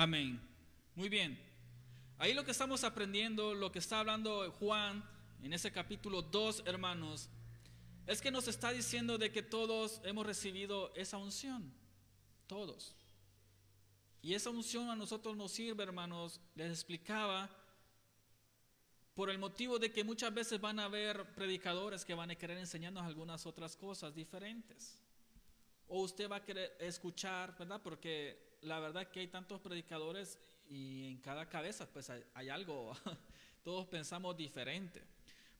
[0.00, 0.40] Amén.
[0.94, 1.38] Muy bien.
[2.16, 5.04] Ahí lo que estamos aprendiendo, lo que está hablando Juan
[5.42, 7.28] en ese capítulo 2, hermanos,
[8.06, 11.70] es que nos está diciendo de que todos hemos recibido esa unción.
[12.46, 12.96] Todos.
[14.22, 17.50] Y esa unción a nosotros nos sirve, hermanos, les explicaba,
[19.12, 22.56] por el motivo de que muchas veces van a haber predicadores que van a querer
[22.56, 24.98] enseñarnos algunas otras cosas diferentes.
[25.88, 27.82] O usted va a querer escuchar, ¿verdad?
[27.82, 32.92] Porque la verdad que hay tantos predicadores y en cada cabeza pues hay, algo,
[33.64, 35.02] todos pensamos diferente.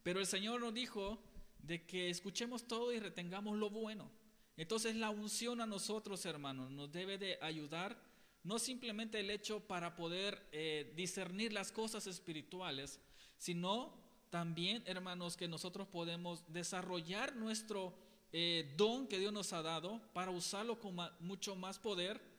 [0.02, 1.18] Pero el Señor nos dijo
[1.58, 4.10] de que escuchemos todo y retengamos lo bueno.
[4.56, 8.00] Entonces la unción a nosotros, hermanos, nos debe de ayudar,
[8.42, 13.00] no simplemente el hecho para poder eh, discernir las cosas espirituales,
[13.36, 13.98] sino
[14.30, 17.94] también, hermanos, que nosotros podemos desarrollar nuestro
[18.32, 22.29] eh, don que Dios nos ha dado para usarlo con mucho más poder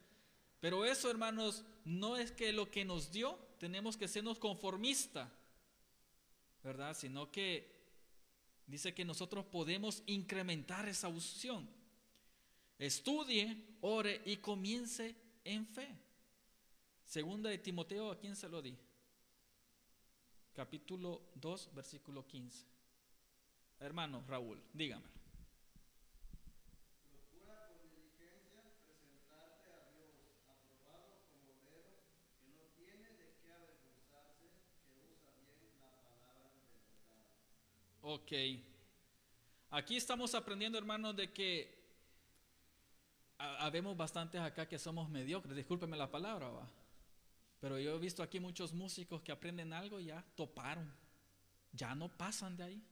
[0.62, 5.30] pero eso, hermanos, no es que lo que nos dio tenemos que sernos conformista,
[6.64, 6.96] ¿verdad?
[6.96, 7.70] Sino que
[8.68, 11.68] dice que nosotros podemos incrementar esa unción.
[12.78, 15.98] Estudie, ore y comience en fe.
[17.06, 18.78] Segunda de Timoteo, ¿a quién se lo di?
[20.54, 22.66] Capítulo 2, versículo 15.
[23.80, 25.21] Hermano Raúl, dígame.
[38.14, 38.34] Ok.
[39.70, 41.82] Aquí estamos aprendiendo, hermanos, de que
[43.38, 46.68] habemos bastantes acá que somos mediocres, discúlpeme la palabra, va.
[47.62, 50.94] Pero yo he visto aquí muchos músicos que aprenden algo y ya toparon,
[51.72, 52.84] ya no pasan de ahí.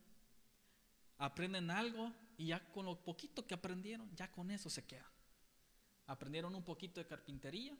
[1.17, 5.11] Aprenden algo y ya con lo poquito que aprendieron, ya con eso se queda.
[6.07, 7.77] Aprendieron un poquito de carpintería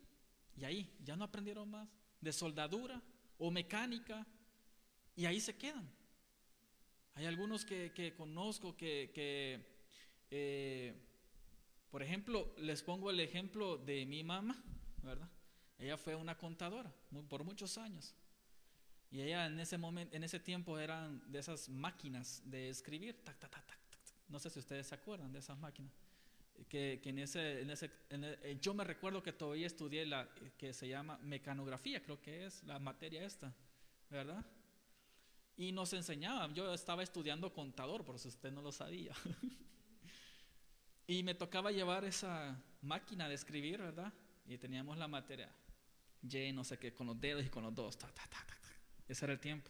[0.57, 1.87] y ahí ya no aprendieron más,
[2.19, 3.01] de soldadura
[3.37, 4.27] o mecánica
[5.15, 5.98] y ahí se quedan.
[7.19, 9.61] Hay algunos que, conozco que,
[10.31, 10.93] eh,
[11.91, 14.55] por ejemplo, les pongo el ejemplo de mi mamá,
[15.03, 15.29] ¿verdad?
[15.77, 16.89] Ella fue una contadora
[17.27, 18.15] por muchos años.
[19.11, 23.17] Y ella en ese momento, en ese tiempo eran de esas máquinas de escribir,
[24.29, 25.91] no sé si ustedes se acuerdan de esas máquinas.
[26.69, 30.87] Que, en ese, en ese eh, yo me recuerdo que todavía estudié la que se
[30.87, 33.53] llama mecanografía, creo que es la materia esta,
[34.09, 34.45] ¿verdad?
[35.59, 39.13] Y nos enseñaban, yo estaba estudiando contador, por si usted no lo sabía.
[41.05, 44.13] y me tocaba llevar esa máquina de escribir, ¿verdad?
[44.47, 45.53] Y teníamos la materia,
[46.21, 47.97] Y no sé qué, con los dedos y con los dos.
[49.09, 49.69] Ese era el tiempo.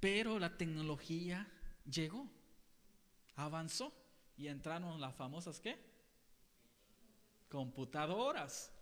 [0.00, 1.46] Pero la tecnología
[1.88, 2.28] llegó,
[3.36, 3.92] avanzó
[4.36, 5.78] y entraron las famosas, ¿qué?
[7.48, 8.72] Computadoras.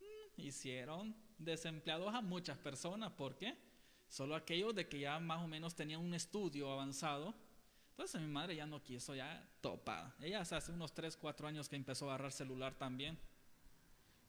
[0.00, 3.12] Mm, hicieron desempleados a muchas personas.
[3.12, 3.68] ¿Por qué?
[4.10, 7.32] Solo aquellos de que ya más o menos tenían un estudio avanzado.
[7.92, 10.16] Entonces mi madre ya no quiso, ya topada.
[10.20, 13.16] Ella hace unos 3, 4 años que empezó a agarrar celular también.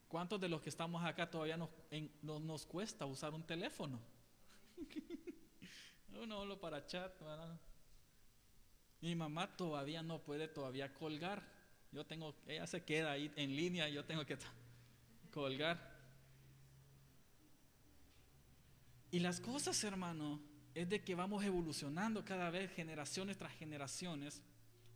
[0.06, 1.70] ¿Cuántos de los que estamos acá todavía nos,
[2.22, 3.98] nos cuesta usar un teléfono?
[6.22, 7.12] Uno solo para chat.
[9.00, 11.42] Mi mamá todavía no puede todavía colgar.
[11.90, 14.38] Yo tengo, ella se queda ahí en línea, yo tengo que
[15.32, 15.91] colgar.
[19.12, 20.40] Y las cosas, hermano,
[20.74, 24.40] es de que vamos evolucionando cada vez generaciones tras generaciones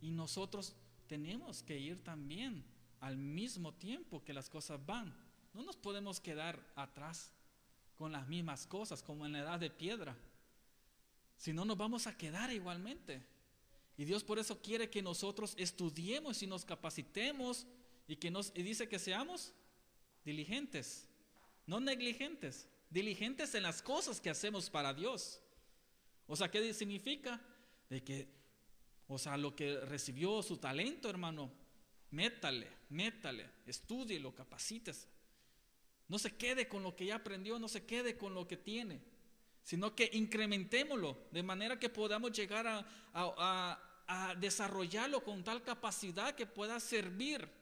[0.01, 0.75] y nosotros
[1.05, 2.65] tenemos que ir también
[2.99, 5.15] al mismo tiempo que las cosas van.
[5.53, 7.31] No nos podemos quedar atrás
[7.95, 10.17] con las mismas cosas como en la edad de piedra.
[11.37, 13.23] Si no, nos vamos a quedar igualmente.
[13.97, 17.67] Y Dios por eso quiere que nosotros estudiemos y nos capacitemos
[18.07, 19.53] y que nos y dice que seamos
[20.25, 21.07] diligentes,
[21.67, 25.39] no negligentes, diligentes en las cosas que hacemos para Dios.
[26.25, 27.41] O sea, ¿qué significa?
[27.89, 28.27] De que,
[29.07, 31.51] o sea, lo que recibió su talento, hermano,
[32.11, 35.07] métale, métale, estudielo, capacítese.
[36.07, 39.01] No se quede con lo que ya aprendió, no se quede con lo que tiene,
[39.63, 46.79] sino que incrementémoslo de manera que podamos llegar a desarrollarlo con tal capacidad que pueda
[46.79, 47.56] servir.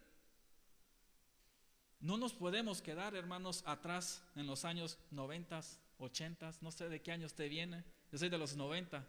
[2.06, 5.60] No nos podemos quedar, hermanos, atrás en los años 90,
[5.98, 9.04] 80, no sé de qué año usted viene, yo soy de los 90.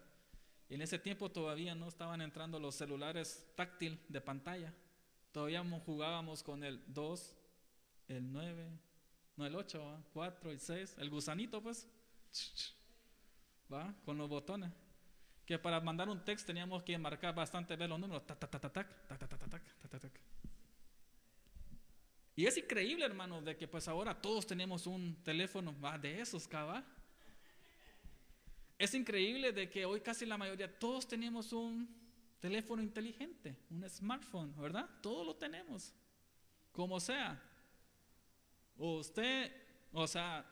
[0.71, 4.73] Y en ese tiempo todavía no estaban entrando los celulares táctil de pantalla.
[5.31, 7.35] Todavía jugábamos con el 2,
[8.09, 8.67] el 9,
[9.37, 11.87] no el 8, 4, el 6, el gusanito pues.
[13.71, 13.95] ¿Va?
[14.07, 14.73] Con los botones
[15.47, 18.25] que para mandar un texto teníamos que marcar bastante ver los números.
[22.37, 26.85] Y es increíble, hermano, de que pues ahora todos tenemos un teléfono de esos, cabal.
[28.79, 31.89] Es increíble de que hoy casi la mayoría, todos tenemos un
[32.39, 34.89] teléfono inteligente, un smartphone, ¿verdad?
[35.01, 35.95] Todos lo tenemos,
[36.71, 37.43] como sea.
[38.77, 39.51] Usted,
[39.93, 40.45] o sea,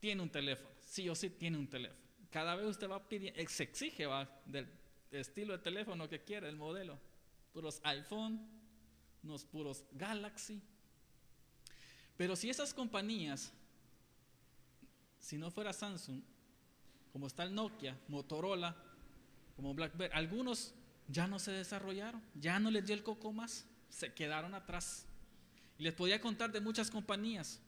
[0.00, 3.62] tiene un teléfono, sí o sí tiene un teléfono cada vez usted va pidiendo, se
[3.62, 4.68] exige va, del
[5.10, 6.98] estilo de teléfono que quiere, el modelo.
[7.52, 8.46] Puros iPhone,
[9.22, 10.62] unos puros Galaxy.
[12.18, 13.52] Pero si esas compañías,
[15.20, 16.20] si no fuera Samsung,
[17.12, 18.76] como está el Nokia, Motorola,
[19.54, 20.74] como BlackBerry, algunos
[21.06, 25.06] ya no se desarrollaron, ya no les dio el coco más, se quedaron atrás.
[25.78, 27.60] Y les podía contar de muchas compañías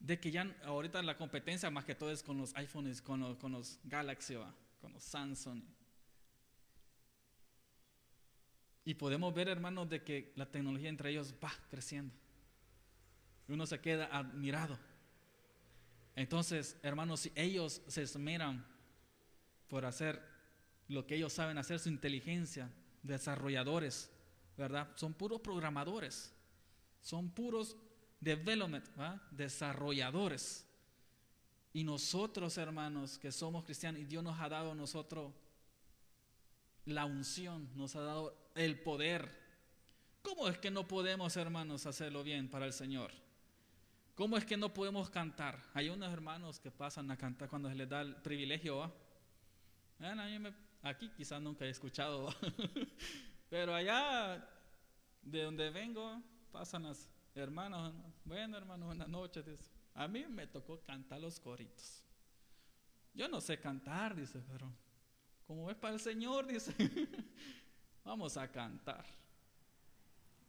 [0.00, 3.36] de que ya ahorita la competencia más que todo es con los iPhones, con los,
[3.36, 4.36] con los Galaxy,
[4.80, 5.62] con los Samsung.
[8.84, 12.14] Y podemos ver, hermanos, de que la tecnología entre ellos va creciendo.
[13.48, 14.78] Y uno se queda admirado.
[16.14, 18.64] Entonces, hermanos, si ellos se esmeran
[19.68, 20.20] por hacer
[20.88, 22.70] lo que ellos saben hacer, su inteligencia,
[23.02, 24.10] desarrolladores,
[24.56, 24.90] ¿verdad?
[24.96, 26.34] Son puros programadores,
[27.00, 27.76] son puros
[28.20, 28.84] development,
[29.30, 30.66] desarrolladores.
[31.72, 35.32] Y nosotros, hermanos, que somos cristianos, y Dios nos ha dado a nosotros
[36.84, 39.30] la unción, nos ha dado el poder.
[40.22, 43.12] ¿Cómo es que no podemos, hermanos, hacerlo bien para el Señor?
[44.14, 45.58] ¿Cómo es que no podemos cantar?
[45.74, 48.92] Hay unos hermanos que pasan a cantar cuando se les da el privilegio.
[50.82, 52.28] aquí quizás nunca he escuchado,
[53.50, 54.46] pero allá
[55.22, 57.94] de donde vengo pasan las Hermanos,
[58.26, 59.46] bueno hermano, buenas noches.
[59.94, 62.04] A mí me tocó cantar los coritos.
[63.14, 64.70] Yo no sé cantar, dice, pero
[65.46, 66.74] como es para el Señor, dice,
[68.04, 69.04] vamos a cantar.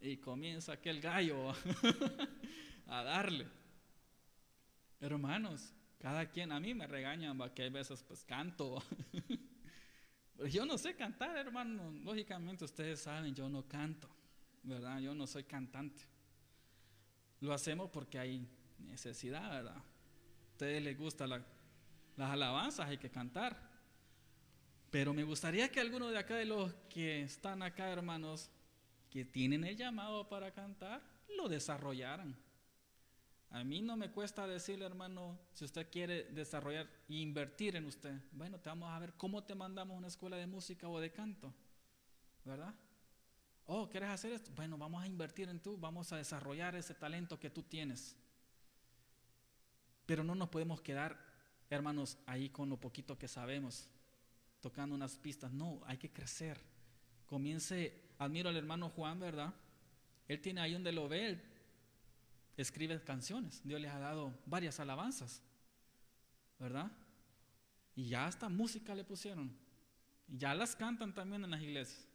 [0.01, 1.53] Y comienza aquel gallo
[2.87, 3.47] a darle.
[4.99, 8.83] Hermanos, cada quien, a mí me regañan que hay veces pues canto.
[10.35, 11.91] Pero yo no sé cantar, hermano.
[12.03, 14.09] Lógicamente ustedes saben, yo no canto,
[14.63, 14.99] ¿verdad?
[14.99, 16.03] Yo no soy cantante.
[17.39, 18.47] Lo hacemos porque hay
[18.79, 19.77] necesidad, ¿verdad?
[19.77, 23.72] A ustedes les gustan las alabanzas, hay que cantar.
[24.93, 28.51] Pero me gustaría que algunos de acá, de los que están acá, hermanos,
[29.09, 31.01] que tienen el llamado para cantar,
[31.35, 32.37] lo desarrollaran.
[33.49, 38.13] A mí no me cuesta decirle, hermano, si usted quiere desarrollar e invertir en usted,
[38.33, 41.11] bueno, te vamos a ver cómo te mandamos a una escuela de música o de
[41.11, 41.51] canto,
[42.45, 42.75] ¿verdad?
[43.65, 44.51] Oh, ¿quieres hacer esto?
[44.55, 48.15] Bueno, vamos a invertir en tú, vamos a desarrollar ese talento que tú tienes.
[50.05, 51.17] Pero no nos podemos quedar,
[51.71, 53.89] hermanos, ahí con lo poquito que sabemos,
[54.64, 55.51] tocando unas pistas.
[55.51, 56.57] No, hay que crecer.
[57.26, 59.53] Comience, admiro al hermano Juan, ¿verdad?
[60.30, 61.43] Él tiene ahí donde lo ve, él
[62.55, 63.61] escribe canciones.
[63.66, 65.41] Dios les ha dado varias alabanzas,
[66.57, 66.89] ¿verdad?
[67.93, 69.53] Y ya hasta música le pusieron.
[70.30, 72.07] Ya las cantan también en las iglesias.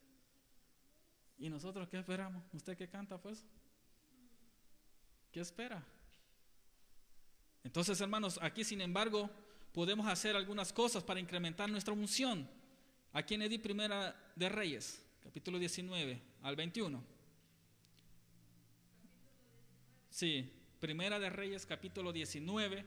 [1.37, 2.43] ¿Y nosotros qué esperamos?
[2.55, 3.45] ¿Usted qué canta pues?
[5.31, 5.85] ¿qué espera?
[7.63, 9.31] Entonces, hermanos, aquí sin embargo
[9.79, 12.51] podemos hacer algunas cosas para incrementar nuestra unción.
[13.13, 17.01] Aquí en Edí Primera de Reyes, capítulo 19 al 21.
[20.11, 20.51] Sí,
[20.81, 22.85] Primera de Reyes, capítulo 19,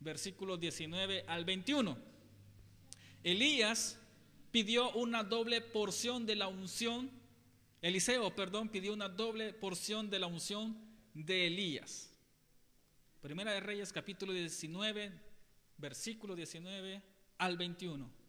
[0.00, 1.94] versículos 19 al 21.
[3.22, 4.00] Elías
[4.50, 7.10] pidió una doble porción de la unción,
[7.82, 10.74] Eliseo, perdón, pidió una doble porción de la unción
[11.12, 12.10] de Elías.
[13.20, 15.33] Primera de Reyes, capítulo 19,
[15.84, 17.02] versículo 19
[17.36, 18.23] al 21.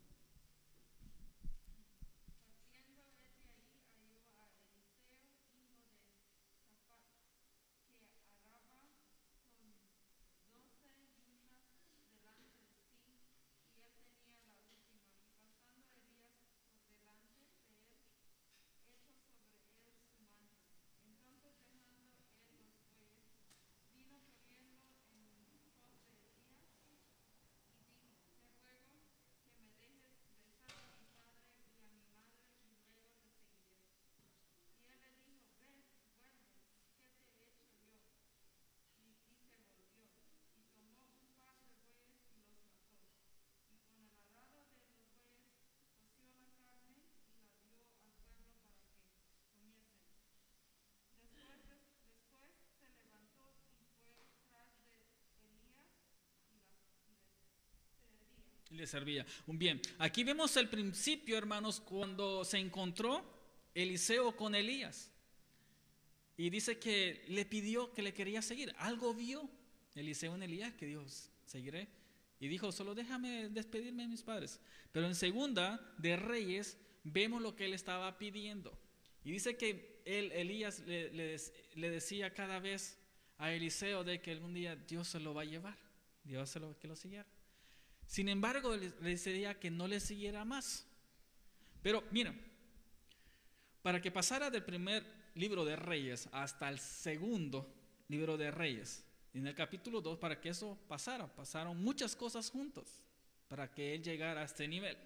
[58.76, 59.26] Le servía.
[59.48, 63.24] Bien, aquí vemos el principio, hermanos, cuando se encontró
[63.74, 65.12] Eliseo con Elías.
[66.38, 68.74] Y dice que le pidió que le quería seguir.
[68.78, 69.50] Algo vio
[69.96, 71.88] Eliseo en Elías que Dios seguiré.
[72.40, 74.60] Y dijo, solo déjame despedirme de mis padres.
[74.92, 78.78] Pero en segunda de Reyes vemos lo que él estaba pidiendo.
[79.24, 83.00] Y dice que él, Elías le, le, decía cada vez
[83.38, 85.78] a Eliseo de que algún día Dios se lo va a llevar.
[86.24, 87.28] Dios se lo que lo siguiera.
[88.08, 90.86] Sin embargo, le decía que no le siguiera más.
[91.82, 92.34] Pero mira,
[93.82, 97.72] para que pasara del primer libro de Reyes hasta el segundo
[98.08, 99.04] libro de Reyes,
[99.34, 103.02] en el capítulo 2, para que eso pasara, pasaron muchas cosas juntos
[103.48, 104.98] para que él llegara a este nivel.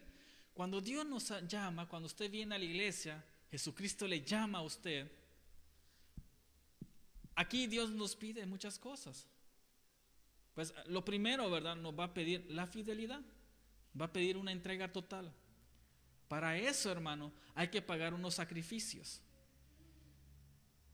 [0.54, 5.12] Cuando Dios nos llama, cuando usted viene a la iglesia, Jesucristo le llama a usted.
[7.36, 9.28] Aquí Dios nos pide muchas cosas.
[10.60, 11.78] Pues lo primero, ¿verdad?
[11.78, 13.22] Nos va a pedir la fidelidad.
[13.98, 15.34] Va a pedir una entrega total.
[16.28, 19.22] Para eso, hermano, hay que pagar unos sacrificios.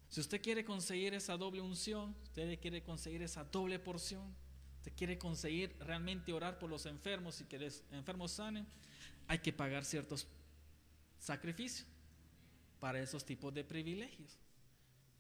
[0.08, 4.36] Si usted quiere conseguir esa doble unción, usted quiere conseguir esa doble porción,
[4.78, 8.68] usted quiere conseguir realmente orar por los enfermos y que los enfermos sanen,
[9.26, 10.28] hay que pagar ciertos
[11.18, 11.88] sacrificios
[12.80, 14.38] para esos tipos de privilegios.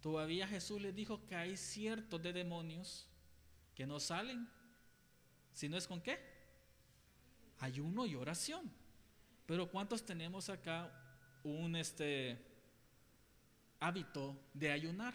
[0.01, 3.09] Todavía Jesús le dijo que hay ciertos de demonios
[3.75, 4.49] que no salen.
[5.53, 6.17] Si no es con qué?
[7.59, 8.71] Ayuno y oración.
[9.45, 10.91] Pero ¿cuántos tenemos acá
[11.43, 12.43] un este
[13.79, 15.13] hábito de ayunar?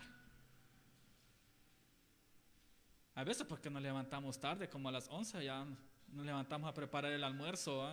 [3.15, 5.67] A veces porque nos levantamos tarde, como a las 11 ya
[6.13, 7.93] nos levantamos a preparar el almuerzo.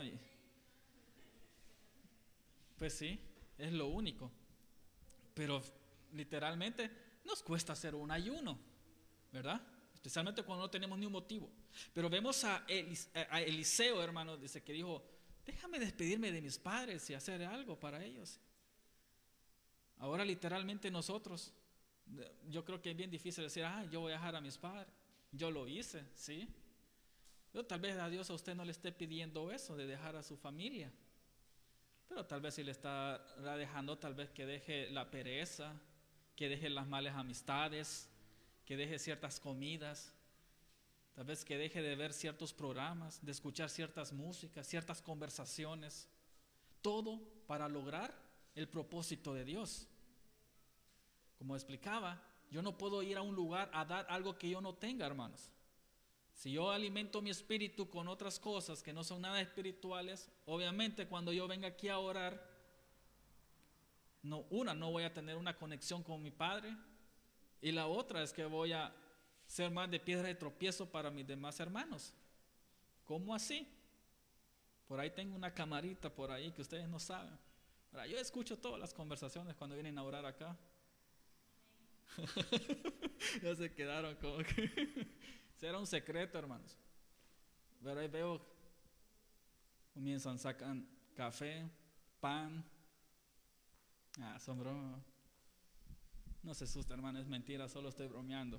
[2.77, 3.19] Pues sí,
[3.57, 4.31] es lo único.
[5.33, 5.61] Pero
[6.13, 6.89] literalmente
[7.25, 8.57] nos cuesta hacer un ayuno,
[9.31, 9.61] ¿verdad?
[10.07, 11.51] Especialmente cuando no tenemos ni un motivo.
[11.93, 15.03] Pero vemos a, Eliseo, hermano, dice que dijo,
[15.45, 18.39] déjame despedirme de mis padres y hacer algo para ellos.
[19.97, 21.53] Ahora literalmente nosotros,
[22.49, 24.87] yo creo que es bien difícil decir, ah, yo voy a dejar a mis padres.
[25.33, 26.47] Yo lo hice, ¿sí?
[27.51, 30.23] Pero tal vez a Dios a usted no le esté pidiendo eso, de dejar a
[30.23, 30.89] su familia.
[32.07, 33.21] Pero tal vez si le está
[33.57, 35.73] dejando, tal vez que deje la pereza,
[36.33, 38.09] que deje las malas amistades,
[38.67, 40.13] que deje ciertas comidas,
[41.13, 46.09] tal vez que deje de ver ciertos programas, de escuchar ciertas músicas, ciertas conversaciones,
[46.81, 48.13] todo para lograr
[48.55, 49.87] el propósito de Dios.
[51.37, 54.75] Como explicaba, yo no puedo ir a un lugar a dar algo que yo no
[54.75, 55.49] tenga, hermanos.
[56.33, 61.31] Si yo alimento mi espíritu con otras cosas que no son nada espirituales, obviamente cuando
[61.31, 62.45] yo venga aquí a orar,
[64.23, 66.75] no, una, no voy a tener una conexión con mi Padre,
[67.61, 68.93] y la otra es que voy a
[69.45, 72.13] ser más de piedra de tropiezo para mis demás hermanos.
[73.05, 73.67] ¿Cómo así?
[74.87, 77.37] Por ahí tengo una camarita por ahí que ustedes no saben.
[78.09, 80.57] yo escucho todas las conversaciones cuando vienen a orar acá.
[83.41, 85.07] ya se quedaron como que...
[85.57, 86.77] Será un secreto, hermanos.
[87.83, 88.45] Pero ahí veo,
[89.93, 91.67] comienzan, sacan café,
[92.19, 92.63] pan.
[94.19, 94.59] Ah, son
[96.47, 98.57] no se asusta, hermano, es mentira, solo estoy bromeando.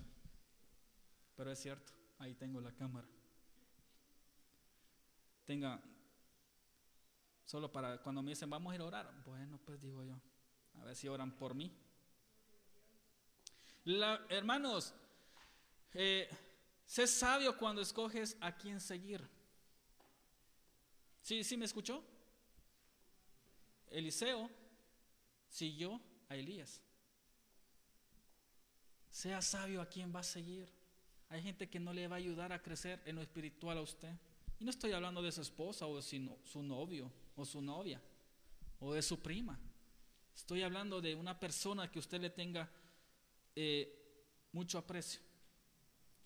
[1.35, 3.09] pero es cierto, ahí tengo la cámara.
[5.47, 5.81] Tenga,
[7.47, 10.21] solo para cuando me dicen vamos a ir a orar, bueno, pues digo yo,
[10.75, 11.75] a ver si oran por mí.
[14.29, 14.93] hermanos,
[15.95, 16.29] eh,
[16.85, 19.27] sé sabio cuando escoges a quién seguir.
[21.23, 22.05] ¿Sí, ¿Sí me escuchó?
[23.91, 24.51] Eliseo
[25.49, 26.83] siguió a Elías.
[29.19, 30.69] Sea sabio a quién va a seguir.
[31.29, 34.15] Hay gente que no le va a ayudar a crecer en lo espiritual a usted.
[34.61, 38.01] Y no estoy hablando de su esposa o de su novio o su novia
[38.79, 39.59] o de su prima.
[40.37, 42.71] Estoy hablando de una persona que usted le tenga
[43.57, 43.93] eh,
[44.53, 45.21] mucho aprecio.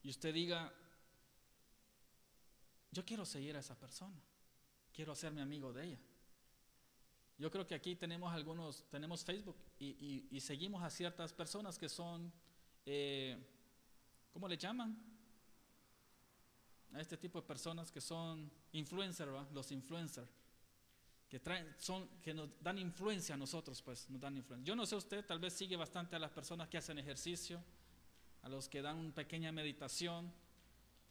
[0.03, 0.71] Y usted diga,
[2.91, 4.21] yo quiero seguir a esa persona.
[4.93, 6.01] Quiero hacerme amigo de ella.
[7.39, 12.31] Yo creo que aquí tenemos algunos, tenemos Facebook y, seguimos a ciertas personas que son,
[12.87, 13.37] eh,
[14.33, 14.97] ¿cómo le llaman?
[16.93, 20.29] A este tipo de personas que son influencers, los influencers,
[21.29, 21.75] que traen,
[22.21, 24.67] que nos dan influencia a nosotros, pues, nos dan influencia.
[24.67, 27.63] Yo no sé usted, tal vez sigue bastante a las personas que hacen ejercicio,
[28.43, 30.31] a los que dan una pequeña meditación.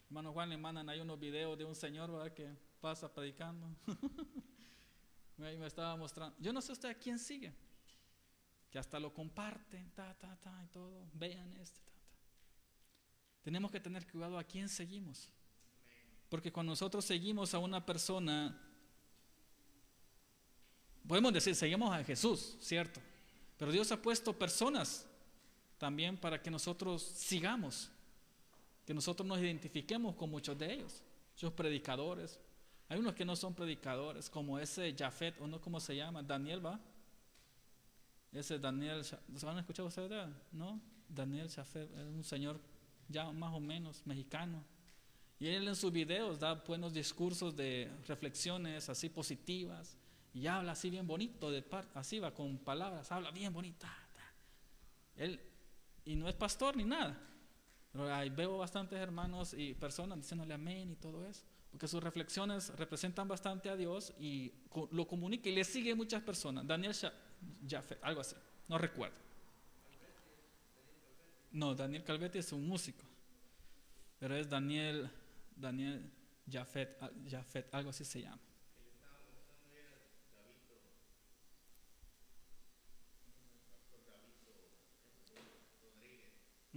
[0.06, 3.68] Hermano Juan le mandan ahí unos videos de un señor que pasa predicando.
[5.38, 6.38] Me estaba mostrando.
[6.40, 7.52] Yo no sé usted a quién sigue.
[8.70, 11.10] Que hasta lo comparten, ta, ta, ta, y todo.
[11.14, 11.58] Vean.
[13.44, 15.30] Tenemos que tener cuidado a quién seguimos.
[16.30, 18.58] Porque cuando nosotros seguimos a una persona,
[21.08, 23.02] podemos decir, seguimos a Jesús, ¿cierto?
[23.58, 25.06] Pero Dios ha puesto personas
[25.78, 27.90] también para que nosotros sigamos,
[28.86, 31.02] que nosotros nos identifiquemos con muchos de ellos,
[31.34, 32.40] muchos predicadores,
[32.88, 36.22] hay unos que no son predicadores, como ese Jafet, o no, ¿cómo se llama?
[36.22, 36.80] Daniel, ¿va?
[38.32, 39.18] Ese Daniel, ¿se
[39.48, 40.28] han escuchado ustedes?
[40.52, 40.80] ¿No?
[41.08, 42.60] Daniel Jafet, es un señor
[43.12, 44.64] ya más o menos mexicano.
[45.40, 49.98] Y él en sus videos da buenos discursos de reflexiones así positivas
[50.34, 51.52] y habla así bien bonito,
[51.96, 53.92] así va con palabras, habla bien bonita.
[55.16, 55.40] Él,
[56.06, 57.20] y no es pastor ni nada.
[57.92, 62.70] Pero ahí veo bastantes hermanos y personas diciéndole amén y todo eso porque sus reflexiones
[62.76, 64.52] representan bastante a Dios y
[64.92, 66.68] lo comunica y le sigue muchas personas.
[66.68, 66.94] Daniel
[67.68, 68.36] Jaffe, algo así,
[68.68, 69.16] no recuerdo.
[71.52, 73.04] No, Daniel Calvetti es un músico,
[74.20, 75.10] pero es Daniel,
[75.56, 76.10] Daniel
[76.50, 76.98] Jafet,
[77.30, 78.40] Jafet, algo así se llama.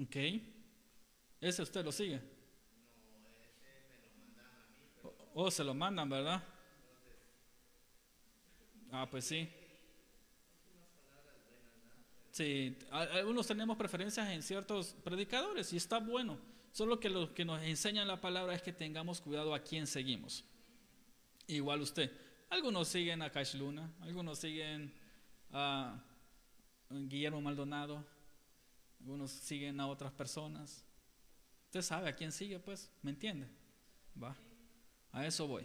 [0.03, 0.17] Ok.
[1.41, 2.21] Ese usted lo sigue.
[5.35, 6.43] Oh, se lo mandan, ¿verdad?
[8.91, 9.49] Ah, pues sí.
[12.35, 16.37] Sí, algunos tenemos preferencias en ciertos predicadores y está bueno.
[16.73, 20.45] Solo que lo que nos enseña la palabra es que tengamos cuidado a quién seguimos.
[21.47, 22.11] Igual usted.
[22.51, 24.93] Algunos siguen a Cash Luna, algunos siguen
[25.53, 26.03] a
[26.91, 28.05] Guillermo Maldonado,
[28.99, 30.85] algunos siguen a otras personas.
[31.67, 33.47] Usted sabe a quién sigue, pues, ¿me entiende?
[34.21, 34.35] Va.
[35.13, 35.65] A eso voy.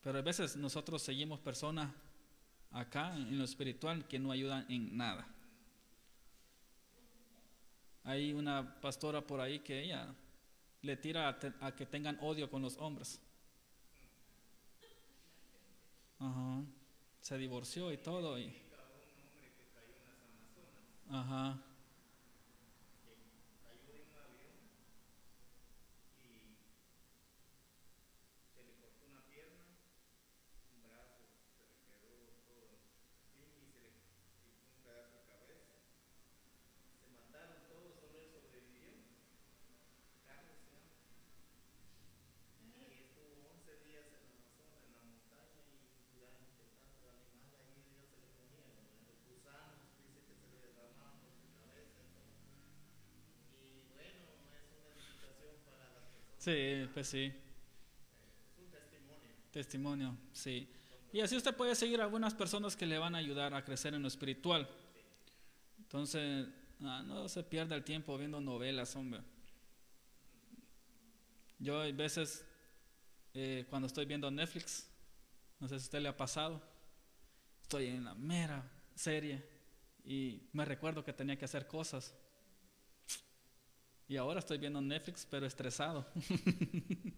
[0.00, 1.92] Pero a veces nosotros seguimos personas
[2.70, 5.26] acá en lo espiritual que no ayudan en nada.
[8.04, 10.14] Hay una pastora por ahí que ella
[10.82, 13.20] le tira a, que tengan odio con los hombres.
[16.18, 16.62] Ajá.
[17.20, 18.38] Se divorció y todo.
[18.38, 18.54] Y...
[21.10, 21.58] Ajá.
[56.40, 57.30] Sí, pues sí.
[59.50, 60.16] testimonio.
[60.32, 60.66] sí.
[61.12, 64.00] Y así usted puede seguir algunas personas que le van a ayudar a crecer en
[64.00, 64.66] lo espiritual.
[65.78, 66.48] Entonces,
[66.82, 69.20] ah, no se pierda el tiempo viendo novelas, hombre.
[71.58, 72.42] Yo hay veces,
[73.34, 74.88] eh, cuando estoy viendo Netflix,
[75.58, 76.62] no sé si a usted le ha pasado,
[77.60, 78.64] estoy en la mera
[78.94, 79.44] serie
[80.06, 82.14] y me recuerdo que tenía que hacer cosas
[84.10, 86.04] y ahora estoy viendo Netflix, pero estresado.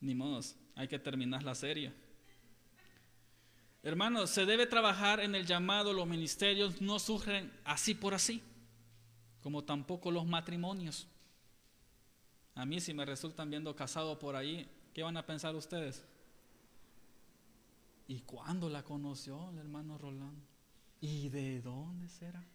[0.00, 1.92] Ni modos, hay que terminar la serie.
[3.82, 8.44] Hermanos, se debe trabajar en el llamado, los ministerios no surgen así por así.
[9.42, 11.08] como tampoco los matrimonios.
[12.54, 16.04] A mí si me resultan viendo casado por ahí, ¿qué van a pensar ustedes?
[18.06, 20.46] ¿Y cuándo la conoció el hermano Rolando?
[21.00, 22.46] ¿Y de dónde será?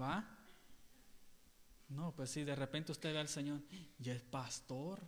[0.00, 0.38] ¿Va?
[1.88, 3.60] No, pues si de repente usted ve al Señor,
[3.98, 5.00] ya es pastor,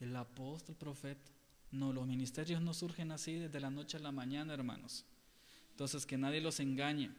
[0.00, 1.30] el apóstol, profeta.
[1.72, 5.04] No, los ministerios no surgen así desde la noche a la mañana, hermanos.
[5.70, 7.10] Entonces, que nadie los engañe.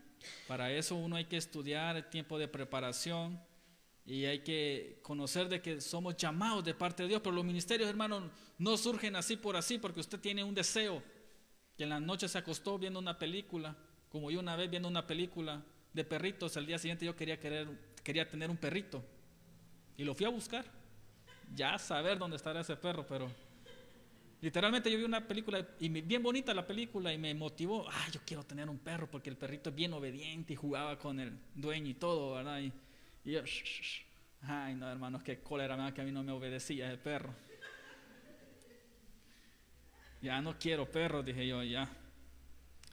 [0.47, 3.41] Para eso uno hay que estudiar el tiempo de preparación
[4.05, 7.21] y hay que conocer de que somos llamados de parte de Dios.
[7.21, 8.23] Pero los ministerios, hermanos,
[8.57, 11.03] no surgen así por así porque usted tiene un deseo.
[11.75, 13.75] Que en la noche se acostó viendo una película,
[14.09, 17.67] como yo una vez viendo una película de perritos, el día siguiente yo quería, querer,
[18.03, 19.03] quería tener un perrito.
[19.97, 20.65] Y lo fui a buscar.
[21.55, 23.29] Ya saber dónde estará ese perro, pero
[24.43, 28.19] Literalmente yo vi una película y bien bonita la película y me motivó, ah, yo
[28.25, 31.87] quiero tener un perro porque el perrito es bien obediente y jugaba con el dueño
[31.87, 32.59] y todo, ¿verdad?
[32.59, 32.73] Y,
[33.23, 33.39] yo,
[34.41, 37.33] ay no hermanos, qué cólera me que a mí no me obedecía ese perro.
[40.21, 41.89] Ya no quiero perro, dije yo, ya.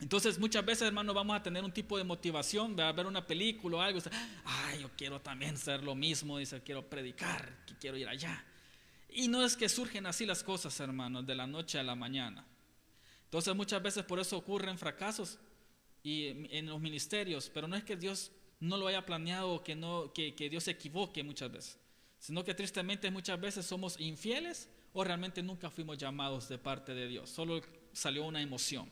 [0.01, 3.76] Entonces muchas veces, hermanos, vamos a tener un tipo de motivación, a ver una película
[3.76, 4.01] o algo,
[4.44, 8.44] ay, yo quiero también ser lo mismo, dice, quiero predicar, que quiero ir allá.
[9.11, 12.46] Y no es que surgen así las cosas, hermanos, de la noche a la mañana.
[13.24, 15.38] Entonces muchas veces por eso ocurren fracasos
[16.03, 19.74] y en los ministerios, pero no es que Dios no lo haya planeado o que,
[19.74, 21.78] no, que, que Dios se equivoque muchas veces,
[22.18, 27.07] sino que tristemente muchas veces somos infieles o realmente nunca fuimos llamados de parte de
[27.07, 27.61] Dios, solo
[27.92, 28.88] salió una emoción.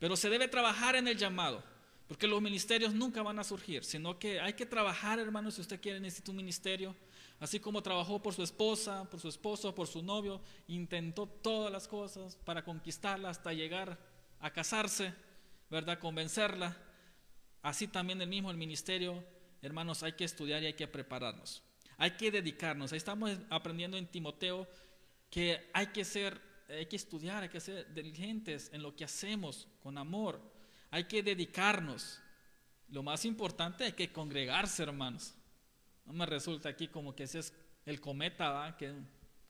[0.00, 1.62] Pero se debe trabajar en el llamado,
[2.08, 5.80] porque los ministerios nunca van a surgir, sino que hay que trabajar, hermanos, si usted
[5.80, 6.96] quiere necesita un ministerio,
[7.40, 11.88] Así como trabajó por su esposa, por su esposo, por su novio, intentó todas las
[11.88, 13.98] cosas para conquistarla hasta llegar
[14.40, 15.14] a casarse,
[15.70, 15.98] ¿verdad?
[15.98, 16.76] Convencerla.
[17.62, 19.24] Así también el mismo el ministerio,
[19.62, 21.62] hermanos, hay que estudiar y hay que prepararnos.
[21.96, 22.92] Hay que dedicarnos.
[22.92, 24.68] Ahí estamos aprendiendo en Timoteo
[25.30, 26.38] que hay que ser,
[26.70, 30.40] hay que estudiar, hay que ser diligentes en lo que hacemos con amor.
[30.90, 32.20] Hay que dedicarnos.
[32.88, 35.34] Lo más importante hay que congregarse, hermanos.
[36.04, 37.52] No me resulta aquí como que ese es
[37.86, 38.92] el cometa, que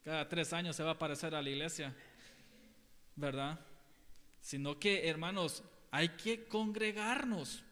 [0.03, 1.95] cada tres años se va a aparecer a la iglesia,
[3.17, 3.59] ¿verdad?
[4.41, 7.63] Sino que, hermanos, hay que congregarnos,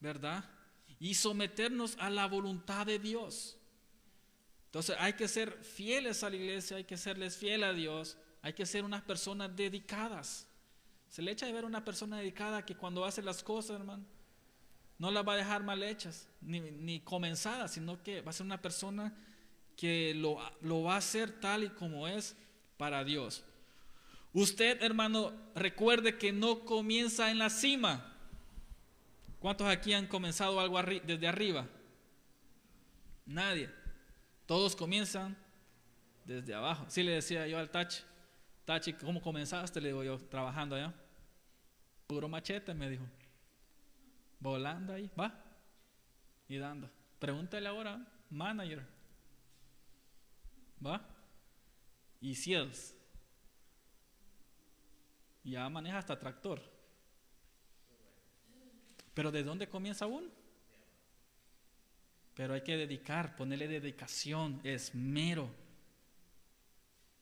[0.00, 0.48] ¿verdad?
[0.98, 3.58] Y someternos a la voluntad de Dios.
[4.66, 8.52] Entonces hay que ser fieles a la iglesia, hay que serles fiel a Dios, hay
[8.52, 10.46] que ser unas personas dedicadas.
[11.08, 14.04] Se le echa de ver una persona dedicada que cuando hace las cosas, hermano,
[14.98, 18.46] no las va a dejar mal hechas, ni, ni comenzadas, sino que va a ser
[18.46, 19.12] una persona
[19.76, 22.36] que lo, lo va a hacer tal y como es
[22.76, 23.42] para Dios.
[24.32, 28.14] Usted, hermano, recuerde que no comienza en la cima.
[29.40, 31.66] ¿Cuántos aquí han comenzado algo desde arriba?
[33.26, 33.68] Nadie.
[34.46, 35.36] Todos comienzan
[36.24, 36.84] desde abajo.
[36.86, 38.04] Sí le decía yo al Tachi,
[38.66, 39.80] Tachi, ¿cómo comenzaste?
[39.80, 40.92] Le digo yo, trabajando allá.
[42.06, 43.04] Puro machete, me dijo
[44.38, 45.34] volando ahí, va,
[46.48, 46.90] y dando.
[47.18, 48.86] Pregúntale ahora, manager,
[50.84, 51.04] va,
[52.20, 52.94] y sales.
[55.44, 56.60] Ya maneja hasta tractor.
[59.14, 60.28] Pero ¿de dónde comienza uno?
[62.34, 65.48] Pero hay que dedicar, ponerle dedicación, esmero.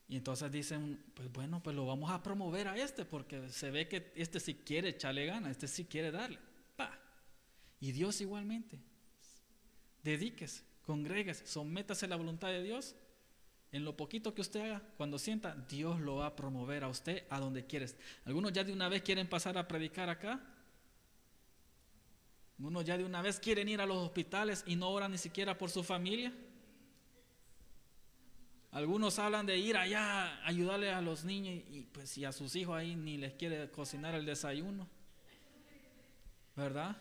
[0.08, 3.88] Y entonces dicen, pues bueno, pues lo vamos a promover a este porque se ve
[3.88, 6.38] que este sí quiere echarle gana, este sí quiere darle.
[7.80, 8.78] Y Dios igualmente.
[10.02, 12.96] Dedíquese, congréguese, sométase a la voluntad de Dios.
[13.72, 17.24] En lo poquito que usted haga, cuando sienta, Dios lo va a promover a usted
[17.28, 17.96] a donde quieres.
[18.24, 20.40] Algunos ya de una vez quieren pasar a predicar acá.
[22.58, 25.58] Algunos ya de una vez quieren ir a los hospitales y no oran ni siquiera
[25.58, 26.32] por su familia.
[28.74, 32.56] Algunos hablan de ir allá a ayudarle a los niños y pues y a sus
[32.56, 34.88] hijos ahí ni les quiere cocinar el desayuno.
[36.56, 36.96] ¿Verdad?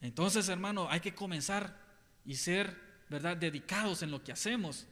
[0.00, 1.76] Entonces, hermano, hay que comenzar
[2.24, 2.74] y ser,
[3.10, 4.86] ¿verdad?, dedicados en lo que hacemos.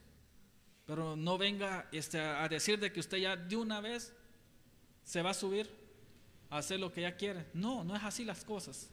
[0.85, 4.13] Pero no venga este, a decir de que usted ya de una vez
[5.03, 5.71] se va a subir
[6.51, 7.47] a hacer lo que ya quiere.
[7.55, 8.91] No, no es así las cosas.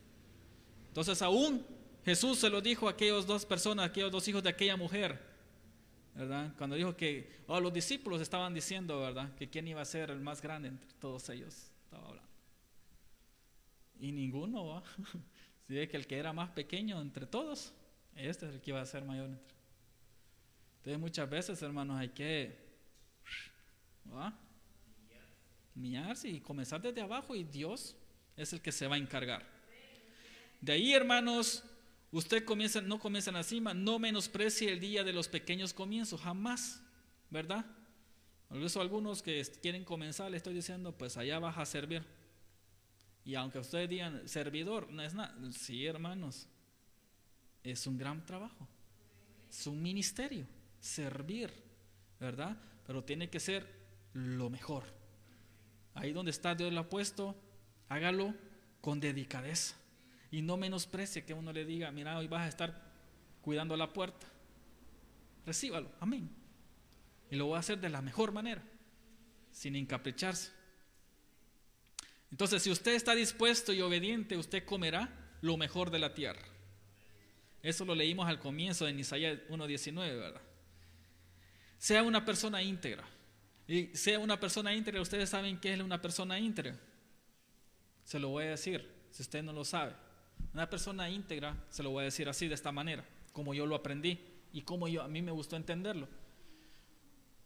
[0.87, 1.65] Entonces, aún
[2.05, 5.32] Jesús se lo dijo a aquellos dos personas, a aquellos dos hijos de aquella mujer,
[6.57, 10.19] Cuando dijo que oh, los discípulos estaban diciendo, ¿verdad?, que quién iba a ser el
[10.19, 11.71] más grande entre todos ellos.
[11.85, 12.29] Estaba hablando.
[13.99, 14.83] Y ninguno, ¿va?
[15.67, 17.73] Si ve que el que era más pequeño entre todos,
[18.17, 19.55] este es el que iba a ser mayor entre.
[20.79, 22.57] Entonces muchas veces, hermanos, hay que
[24.13, 24.37] ¿va?
[25.75, 27.95] y comenzar desde abajo y Dios
[28.35, 29.43] es el que se va a encargar.
[30.59, 31.63] De ahí, hermanos,
[32.13, 36.21] usted comienza, no comienza en la cima, no menosprecie el día de los pequeños comienzos,
[36.21, 36.81] jamás,
[37.29, 37.65] ¿verdad?
[38.51, 42.03] Eso algunos que quieren comenzar, le estoy diciendo, pues allá vas a servir.
[43.25, 45.35] Y aunque ustedes digan, servidor, no es nada.
[45.51, 46.47] Sí, hermanos,
[47.63, 48.67] es un gran trabajo.
[49.49, 50.45] Es un ministerio,
[50.79, 51.51] servir,
[52.19, 52.57] ¿verdad?
[52.85, 53.67] Pero tiene que ser
[54.13, 54.83] lo mejor.
[55.95, 57.35] Ahí donde está Dios lo ha puesto,
[57.89, 58.35] hágalo
[58.81, 59.75] con dedicadeza.
[60.33, 62.81] Y no menosprecie que uno le diga, mira, hoy vas a estar
[63.43, 64.25] cuidando la puerta.
[65.45, 66.27] Recíbalo, amén.
[67.29, 68.63] Y lo voy a hacer de la mejor manera,
[69.51, 70.49] sin encapricharse.
[72.31, 75.07] Entonces, si usted está dispuesto y obediente, usted comerá
[75.41, 76.41] lo mejor de la tierra.
[77.61, 80.41] Eso lo leímos al comienzo en Isaías 1.19, ¿verdad?
[81.77, 83.07] Sea una persona íntegra.
[83.67, 86.75] Y sea una persona íntegra, ustedes saben qué es una persona íntegra.
[88.03, 89.93] Se lo voy a decir, si usted no lo sabe.
[90.53, 93.75] Una persona íntegra, se lo voy a decir así, de esta manera, como yo lo
[93.75, 94.19] aprendí
[94.51, 96.07] y como yo, a mí me gustó entenderlo.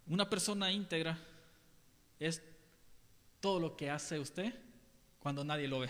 [0.08, 1.18] Una persona íntegra
[2.20, 2.42] es
[3.40, 4.54] todo lo que hace usted
[5.20, 5.90] cuando nadie lo ve.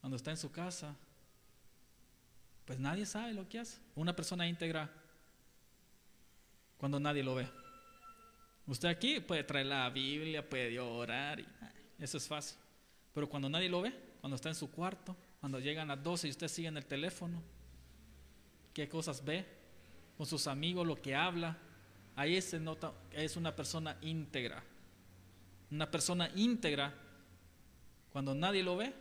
[0.00, 0.94] Cuando está en su casa,
[2.66, 3.78] pues nadie sabe lo que hace.
[3.94, 4.90] Una persona íntegra
[6.76, 7.48] cuando nadie lo ve.
[8.66, 11.46] Usted aquí puede traer la Biblia, puede orar, y
[11.98, 12.58] eso es fácil.
[13.14, 16.30] Pero cuando nadie lo ve, cuando está en su cuarto, cuando llegan las 12 y
[16.30, 17.40] usted sigue en el teléfono,
[18.74, 19.46] qué cosas ve,
[20.16, 21.56] con sus amigos, lo que habla,
[22.16, 24.64] ahí se nota es una persona íntegra.
[25.70, 26.92] Una persona íntegra,
[28.10, 28.92] cuando nadie lo ve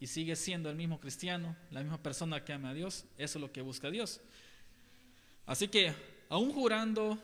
[0.00, 3.42] y sigue siendo el mismo cristiano, la misma persona que ama a Dios, eso es
[3.42, 4.22] lo que busca Dios.
[5.44, 5.92] Así que,
[6.30, 7.18] aún jurando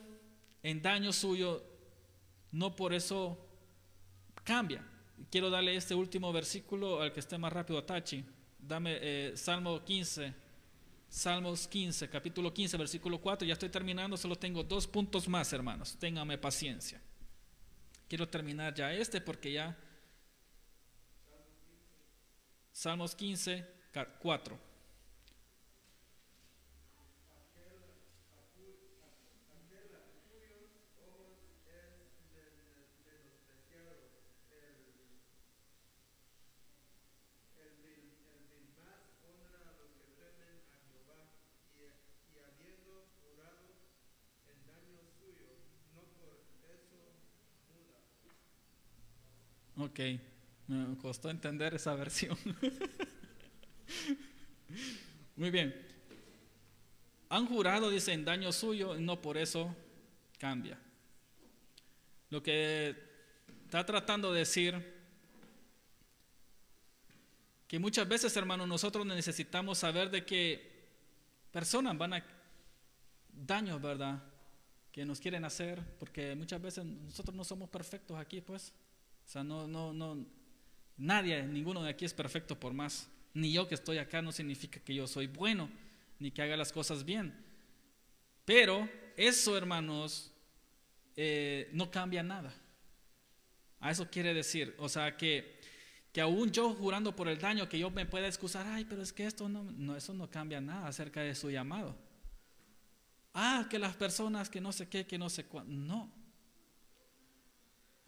[0.63, 1.65] en daño suyo,
[2.53, 3.39] no por eso
[4.45, 4.85] cambia.
[5.29, 8.25] Quiero darle este último versículo al que esté más rápido, Tachi.
[8.59, 10.35] Dame eh, Salmo 15,
[11.09, 13.47] Salmos 15, capítulo 15, versículo 4.
[13.47, 15.97] Ya estoy terminando, solo tengo dos puntos más, hermanos.
[15.99, 17.01] Téngame paciencia.
[18.09, 19.77] Quiero terminar ya este porque ya...
[22.73, 23.67] Salmos 15,
[24.21, 24.70] 4.
[50.67, 52.37] Me costó entender esa versión.
[55.37, 55.75] Muy bien.
[57.29, 59.75] Han jurado, dice, en daño suyo, y no por eso
[60.39, 60.79] cambia.
[62.31, 62.97] Lo que
[63.65, 65.01] está tratando de decir,
[67.69, 70.89] que muchas veces, hermanos, nosotros necesitamos saber de que
[71.53, 72.25] personas van a
[73.33, 74.21] daños, ¿verdad?
[74.91, 78.73] Que nos quieren hacer, porque muchas veces nosotros no somos perfectos aquí, pues.
[79.31, 80.27] O sea, no, no, no,
[80.97, 83.09] nadie, ninguno de aquí es perfecto por más.
[83.33, 85.71] Ni yo que estoy acá no significa que yo soy bueno,
[86.19, 87.33] ni que haga las cosas bien.
[88.45, 90.33] Pero eso, hermanos,
[91.15, 92.53] eh, no cambia nada.
[93.79, 95.61] A eso quiere decir, o sea, que,
[96.13, 99.13] que aún yo jurando por el daño, que yo me pueda excusar, ay, pero es
[99.13, 101.97] que esto no, no, eso no cambia nada acerca de su llamado.
[103.33, 105.73] Ah, que las personas que no sé qué, que no sé cuándo.
[105.73, 106.20] No,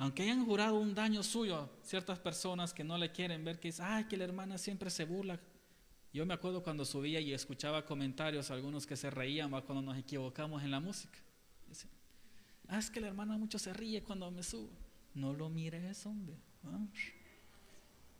[0.03, 3.87] aunque hayan jurado un daño suyo, ciertas personas que no le quieren ver, que dicen,
[3.89, 5.39] ay, que la hermana siempre se burla.
[6.13, 10.61] Yo me acuerdo cuando subía y escuchaba comentarios, algunos que se reían cuando nos equivocamos
[10.65, 11.21] en la música.
[12.67, 14.73] ah, es que la hermana mucho se ríe cuando me subo.
[15.15, 16.35] No lo mires, hombre.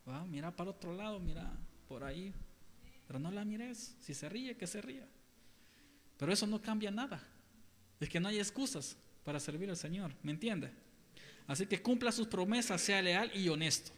[0.09, 1.53] Va, mira para otro lado, mira
[1.89, 2.33] por ahí.
[3.09, 3.97] Pero no la mires.
[3.99, 5.09] Si se ríe, que se ría.
[6.17, 7.21] Pero eso no cambia nada.
[7.99, 10.15] Es que no hay excusas para servir al Señor.
[10.23, 10.82] ¿Me entiende?
[11.47, 13.93] Así que cumpla sus promesas, sea leal y honesto.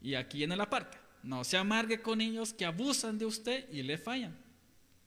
[0.00, 0.98] Y aquí viene la parte.
[1.22, 4.36] No se amargue con ellos que abusan de usted y le fallan.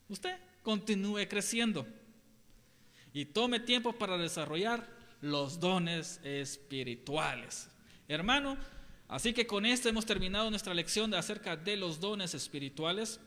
[0.08, 1.86] Usted continúe creciendo.
[3.12, 4.86] Y tome tiempo para desarrollar
[5.20, 7.68] los dones espirituales.
[8.08, 8.56] Hermano,
[9.08, 13.20] así que con esto hemos terminado nuestra lección de acerca de los dones espirituales.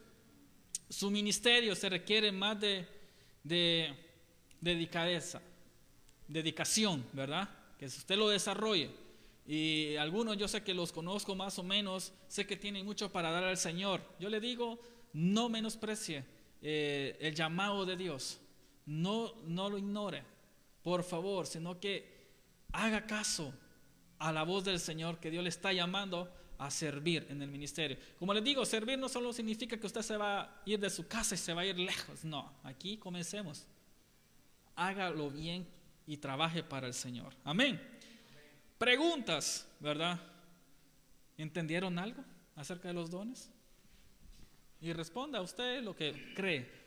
[0.90, 2.88] Su ministerio se requiere más de,
[6.28, 7.50] dedicación, ¿verdad?
[7.92, 8.90] Que usted lo desarrolle.
[9.46, 13.30] Y algunos yo sé que los conozco más o menos, sé que tienen mucho para
[13.32, 14.02] dar al Señor.
[14.20, 14.80] Yo le digo,
[15.12, 16.24] no menosprecie
[16.62, 18.40] eh, el llamado de Dios,
[18.86, 20.24] no, no lo ignore,
[20.82, 22.24] por favor, sino que
[22.72, 23.54] haga caso
[24.20, 27.98] a la voz del Señor, que Dios le está llamando a servir en el ministerio.
[28.18, 31.06] Como les digo, servir no solo significa que usted se va a ir de su
[31.06, 32.24] casa y se va a ir lejos.
[32.24, 33.66] No, aquí comencemos.
[34.76, 35.68] Hágalo bien
[36.06, 37.34] y trabaje para el Señor.
[37.44, 37.82] Amén.
[38.78, 40.20] Preguntas, ¿verdad?
[41.38, 42.24] ¿Entendieron algo
[42.56, 43.50] acerca de los dones?
[44.82, 46.83] Y responda a usted lo que cree.